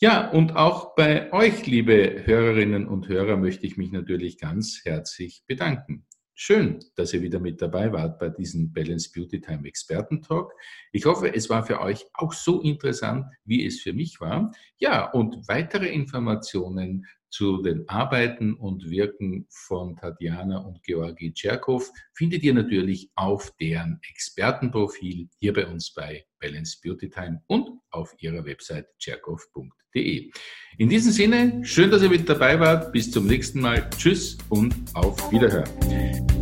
Ja, 0.00 0.28
und 0.30 0.56
auch 0.56 0.94
bei 0.96 1.32
euch, 1.32 1.66
liebe 1.66 2.26
Hörerinnen 2.26 2.86
und 2.86 3.08
Hörer, 3.08 3.36
möchte 3.36 3.66
ich 3.66 3.76
mich 3.76 3.92
natürlich 3.92 4.38
ganz 4.38 4.82
herzlich 4.84 5.44
bedanken. 5.46 6.04
Schön, 6.36 6.80
dass 6.96 7.12
ihr 7.14 7.22
wieder 7.22 7.38
mit 7.38 7.62
dabei 7.62 7.92
wart 7.92 8.18
bei 8.18 8.28
diesem 8.28 8.72
Balance 8.72 9.08
Beauty 9.14 9.40
Time 9.40 9.68
Experten 9.68 10.20
Talk. 10.20 10.52
Ich 10.90 11.04
hoffe, 11.04 11.32
es 11.32 11.48
war 11.48 11.64
für 11.64 11.80
euch 11.80 12.06
auch 12.12 12.32
so 12.32 12.60
interessant, 12.60 13.26
wie 13.44 13.64
es 13.64 13.80
für 13.80 13.92
mich 13.92 14.20
war. 14.20 14.50
Ja, 14.76 15.12
und 15.12 15.46
weitere 15.46 15.86
Informationen 15.86 17.06
zu 17.34 17.62
den 17.62 17.88
Arbeiten 17.88 18.54
und 18.54 18.88
Wirken 18.88 19.46
von 19.50 19.96
Tatjana 19.96 20.58
und 20.58 20.84
Georgi 20.84 21.32
Tscherkow 21.32 21.90
findet 22.12 22.44
ihr 22.44 22.54
natürlich 22.54 23.10
auf 23.16 23.52
deren 23.60 23.98
Expertenprofil 24.08 25.28
hier 25.40 25.52
bei 25.52 25.66
uns 25.66 25.92
bei 25.92 26.24
Balance 26.38 26.78
Beauty 26.80 27.10
Time 27.10 27.42
und 27.48 27.80
auf 27.90 28.14
ihrer 28.18 28.44
Website 28.44 28.86
tscherkow.de. 29.00 30.30
In 30.78 30.88
diesem 30.88 31.10
Sinne, 31.10 31.60
schön, 31.64 31.90
dass 31.90 32.02
ihr 32.02 32.10
mit 32.10 32.28
dabei 32.28 32.60
wart. 32.60 32.92
Bis 32.92 33.10
zum 33.10 33.26
nächsten 33.26 33.60
Mal. 33.60 33.90
Tschüss 33.90 34.38
und 34.48 34.72
auf 34.94 35.32
Wiederhören. 35.32 36.33